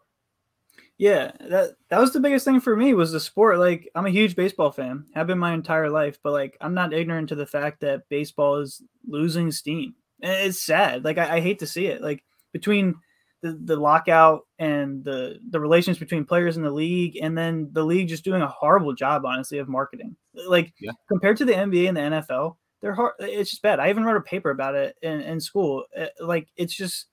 [0.98, 3.58] Yeah, that that was the biggest thing for me was the sport.
[3.58, 6.92] Like I'm a huge baseball fan, have been my entire life, but like I'm not
[6.92, 9.94] ignorant to the fact that baseball is losing steam.
[10.22, 11.04] And it's sad.
[11.04, 12.02] Like I, I hate to see it.
[12.02, 12.96] Like between
[13.42, 17.84] the, the lockout and the the relations between players in the league, and then the
[17.84, 20.16] league just doing a horrible job, honestly, of marketing.
[20.48, 20.90] Like Yeah.
[21.08, 23.12] compared to the NBA and the NFL, they're hard.
[23.20, 23.78] It's just bad.
[23.78, 25.84] I even wrote a paper about it in, in school.
[25.96, 27.06] Uh, Like it's just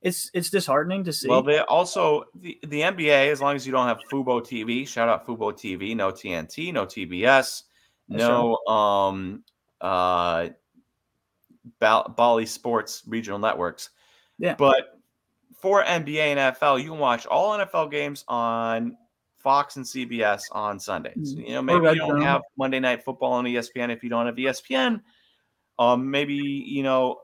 [0.00, 1.28] it's it's disheartening to see.
[1.28, 5.08] Well, they also the, the NBA, as long as you don't have Fubo TV, shout
[5.08, 7.64] out Fubo TV, no TNT, no TBS,
[8.08, 9.42] no um
[9.80, 10.48] uh
[11.80, 13.90] Bal- Bally Sports regional networks.
[14.38, 14.54] Yeah.
[14.54, 15.00] But
[15.60, 18.96] for NBA and NFL, you can watch all NFL games on
[19.38, 21.34] Fox and CBS on Sundays.
[21.34, 21.48] Mm.
[21.48, 24.36] You know, maybe you don't have Monday Night Football on ESPN if you don't have
[24.36, 25.00] ESPN.
[25.78, 27.20] Um, maybe you know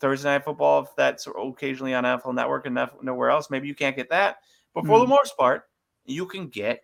[0.00, 3.50] Thursday Night Football if that's occasionally on NFL Network and nowhere else.
[3.50, 4.38] Maybe you can't get that,
[4.74, 5.10] but for the Mm.
[5.10, 5.68] most part,
[6.04, 6.82] you can get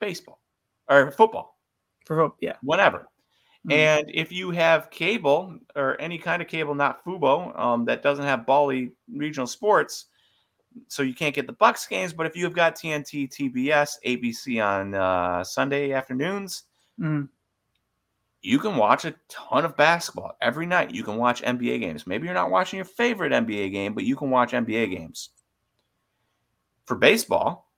[0.00, 0.40] baseball
[0.88, 1.58] or football
[2.04, 2.56] for hope, yeah.
[2.62, 3.08] whenever.
[3.66, 3.72] Mhm.
[3.72, 8.24] And if you have cable or any kind of cable, not Fubo, um, that doesn't
[8.24, 10.06] have Bally regional sports,
[10.88, 12.12] so you can't get the Bucks games.
[12.12, 16.64] But if you have got TNT, TBS, ABC on uh, Sunday afternoons,
[17.00, 17.28] Mhm.
[18.46, 20.94] You can watch a ton of basketball every night.
[20.94, 22.06] You can watch NBA games.
[22.06, 25.30] Maybe you're not watching your favorite NBA game, but you can watch NBA games.
[26.84, 27.68] For baseball,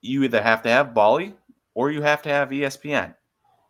[0.00, 1.36] you either have to have Bally
[1.74, 3.14] or you have to have ESPN.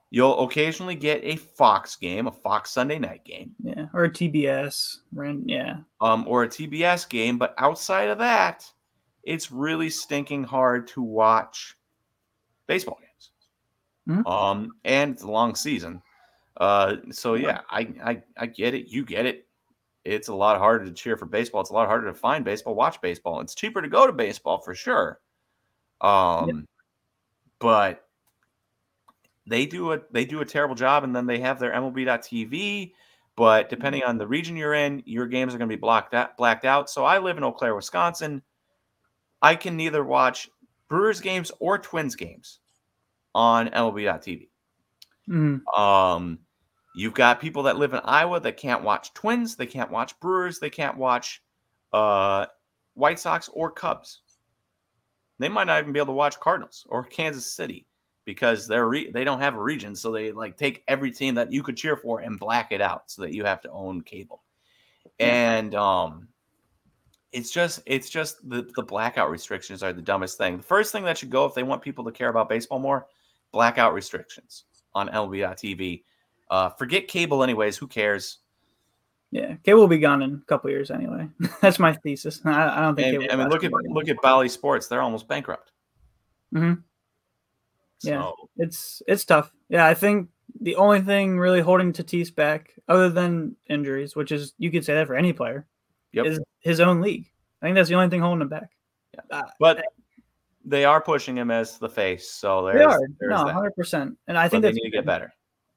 [0.09, 5.01] You'll occasionally get a Fox game, a Fox Sunday night game, Yeah, or a TBS,
[5.45, 5.77] yeah.
[6.01, 7.37] um, or a TBS game.
[7.37, 8.65] But outside of that,
[9.25, 11.77] it's really stinking hard to watch
[12.67, 13.10] baseball games.
[14.11, 14.27] Mhm.
[14.27, 16.03] Um, and it's a long season.
[16.57, 18.89] Uh, so yeah, I, I I get it.
[18.89, 19.47] You get it.
[20.05, 21.61] It's a lot harder to cheer for baseball.
[21.61, 23.41] It's a lot harder to find baseball, watch baseball.
[23.41, 25.21] It's cheaper to go to baseball for sure.
[26.01, 26.67] Um,
[27.59, 28.07] but
[29.47, 32.93] they do a they do a terrible job, and then they have their MLB.TV.
[33.37, 36.37] But depending on the region you're in, your games are going to be blocked out,
[36.37, 36.91] blacked out.
[36.91, 38.43] So I live in Eau Claire, Wisconsin.
[39.41, 40.51] I can neither watch
[40.89, 42.61] Brewers games or Twins games
[43.35, 44.49] on MLB.TV.
[45.29, 45.63] Mhm.
[45.79, 46.39] Um,
[46.95, 50.59] you've got people that live in Iowa that can't watch Twins, they can't watch Brewers,
[50.59, 51.43] they can't watch
[51.93, 52.47] uh,
[52.95, 54.23] White Sox or Cubs.
[55.39, 57.87] They might not even be able to watch Cardinals or Kansas City
[58.25, 61.53] because they're re- they don't have a region, so they like take every team that
[61.53, 64.43] you could cheer for and black it out so that you have to own cable.
[65.19, 66.29] And um,
[67.33, 70.59] it's just it's just the the blackout restrictions are the dumbest thing.
[70.59, 73.07] The first thing that should go if they want people to care about baseball more,
[73.53, 76.05] blackout restrictions on LB.TV.
[76.51, 77.77] Uh, forget cable, anyways.
[77.77, 78.39] Who cares?
[79.31, 81.29] Yeah, cable will be gone in a couple years anyway.
[81.61, 82.41] That's my thesis.
[82.45, 83.23] I, I don't think.
[83.23, 84.89] And, I mean, look at look at Bally Sports.
[84.89, 85.71] They're almost bankrupt.
[86.53, 86.83] Mhm.
[88.03, 88.31] Yeah.
[88.57, 89.53] It's it's tough.
[89.69, 90.31] Yeah, I think
[90.61, 94.95] the only thing really holding Tatis back, other than injuries, which is you could say
[94.95, 95.67] that for any player,
[96.13, 96.27] Yep.
[96.27, 97.31] is his own league.
[97.63, 98.71] I think that's the only thing holding him back.
[99.31, 99.85] Uh, but
[100.65, 102.31] they are pushing him as the face.
[102.31, 105.33] So they are no, hundred percent, and I think they need to get better.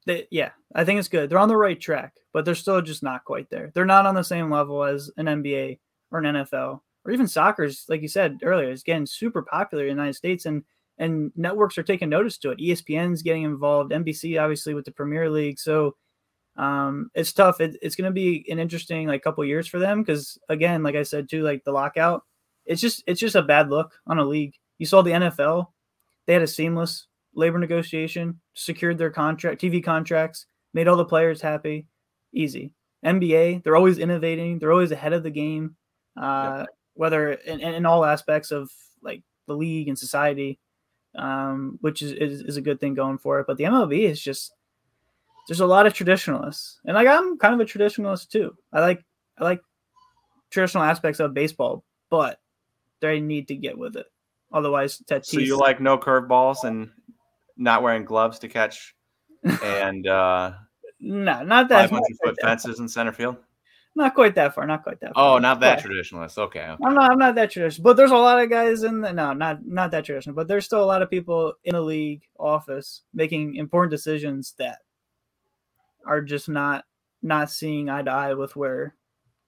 [0.05, 1.29] they, yeah, I think it's good.
[1.29, 3.71] They're on the right track, but they're still just not quite there.
[3.73, 5.79] They're not on the same level as an NBA
[6.11, 7.85] or an NFL or even soccer's.
[7.87, 10.63] Like you said earlier, is getting super popular in the United States, and
[10.97, 12.59] and networks are taking notice to it.
[12.59, 15.59] ESPN's getting involved, NBC obviously with the Premier League.
[15.59, 15.95] So
[16.55, 17.61] um, it's tough.
[17.61, 20.95] It, it's going to be an interesting like couple years for them because again, like
[20.95, 22.23] I said too, like the lockout,
[22.65, 24.55] it's just it's just a bad look on a league.
[24.83, 25.67] You saw the NFL;
[26.25, 31.39] they had a seamless labor negotiation, secured their contract, TV contracts, made all the players
[31.39, 31.87] happy,
[32.33, 32.73] easy.
[33.05, 35.77] NBA, they're always innovating, they're always ahead of the game,
[36.21, 36.65] uh,
[36.95, 38.69] whether in, in in all aspects of
[39.01, 40.59] like the league and society,
[41.15, 43.47] um, which is, is is a good thing going for it.
[43.47, 44.53] But the MLB is just
[45.47, 48.53] there's a lot of traditionalists, and like I'm kind of a traditionalist too.
[48.73, 49.01] I like
[49.37, 49.61] I like
[50.49, 52.41] traditional aspects of baseball, but
[52.99, 54.07] they need to get with it.
[54.53, 56.89] Otherwise, Tatis, So you like no curveballs and
[57.57, 58.95] not wearing gloves to catch
[59.63, 60.53] and uh,
[60.99, 63.35] no, not that 500 foot that, fences in center field.
[63.95, 66.37] not quite that far, not quite that Oh, not that But- traditionalist.
[66.37, 66.61] Okay.
[66.61, 66.83] okay.
[66.85, 67.11] I'm not.
[67.11, 69.91] I'm not that traditional, but there's a lot of guys in the no, not not
[69.91, 73.91] that traditional, but there's still a lot of people in the league office making important
[73.91, 74.79] decisions that
[76.05, 76.85] are just not
[77.21, 78.95] not seeing eye to eye with where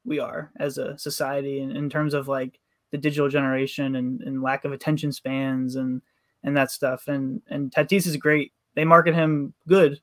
[0.04, 2.60] we are as a society in, in terms of like
[2.96, 6.02] the digital generation and, and lack of attention spans and
[6.44, 7.08] and that stuff.
[7.08, 10.00] And and Tatis is great they market him good,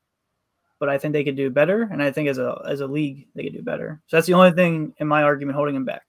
[0.80, 3.28] but I think they could do better, and I think as a as a league
[3.34, 4.01] they could do better.
[4.07, 6.05] So that's the only thing in my argument holding him back.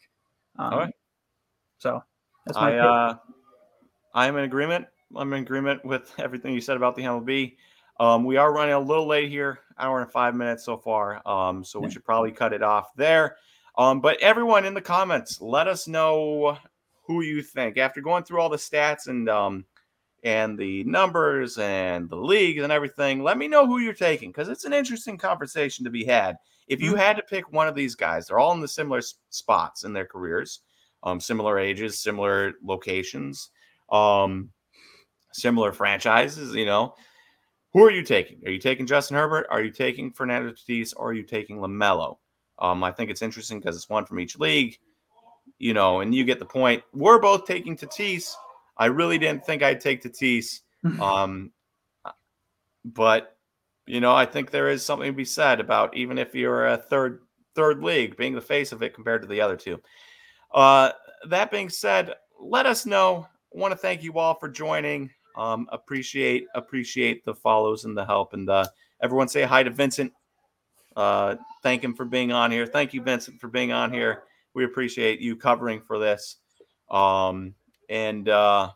[0.58, 0.94] Um, All right.
[1.78, 2.04] So
[2.46, 3.18] that's my I uh,
[4.16, 4.88] I am in agreement.
[5.16, 7.56] I'm in agreement with everything you said about the MLB.
[8.00, 11.26] Um, we are running a little late here, hour and five minutes so far.
[11.28, 13.38] Um, so we should probably cut it off there.
[13.78, 16.58] Um, but everyone in the comments, let us know
[17.04, 19.66] who you think after going through all the stats and um,
[20.24, 23.22] and the numbers and the leagues and everything.
[23.22, 26.38] Let me know who you're taking because it's an interesting conversation to be had.
[26.68, 26.98] If you Mhm.
[26.98, 30.06] had to pick one of these guys, they're all in the similar spots in their
[30.06, 30.62] careers,
[31.04, 33.50] um, similar ages, similar locations,
[33.90, 34.50] um,
[35.34, 36.56] similar franchises.
[36.56, 36.96] You know,
[37.74, 38.40] who are you taking?
[38.46, 39.46] Are you taking Justin Herbert?
[39.50, 40.94] Are you taking Fernando Tatis?
[40.96, 42.18] Or are you taking LaMelo?
[42.60, 44.78] Um, I think it's interesting because it's one from each league.
[45.60, 46.84] You know, and you get the point.
[46.94, 48.34] We're both taking Tatis.
[48.78, 50.62] I really didn't think I'd take Tatis.
[51.00, 51.52] Um,
[52.86, 53.38] but
[53.86, 56.78] you know, I think there is something to be said about even if you're a
[56.78, 57.22] third
[57.56, 59.80] third league, being the face of it compared to the other two.
[60.54, 60.92] Uh,
[61.30, 63.28] that being said, let us know.
[63.52, 65.10] Want to thank you all for joining.
[65.38, 68.66] Um, appreciate appreciate the follows and the help, and uh,
[69.02, 70.12] everyone say hi to Vincent.
[70.96, 72.66] Uh, thank him for being on here.
[72.68, 74.24] Thank you, Vincent, for being on here.
[74.54, 76.38] We appreciate you covering for this.
[76.90, 77.56] Um,
[77.90, 78.72] and uh,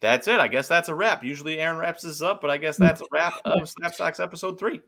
[0.00, 0.40] that's it.
[0.40, 1.22] I guess that's a wrap.
[1.22, 4.58] Usually Aaron wraps this up, but I guess that's a wrap of Snap Stocks episode
[4.58, 4.80] three.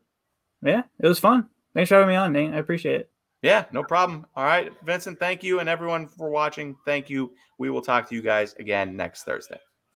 [0.61, 1.47] yeah, it was fun.
[1.73, 2.53] Thanks for having me on, Nate.
[2.53, 3.09] I appreciate it.
[3.41, 4.25] Yeah, no problem.
[4.35, 5.59] All right, Vincent, thank you.
[5.59, 7.31] And everyone for watching, thank you.
[7.59, 9.59] We will talk to you guys again next Thursday.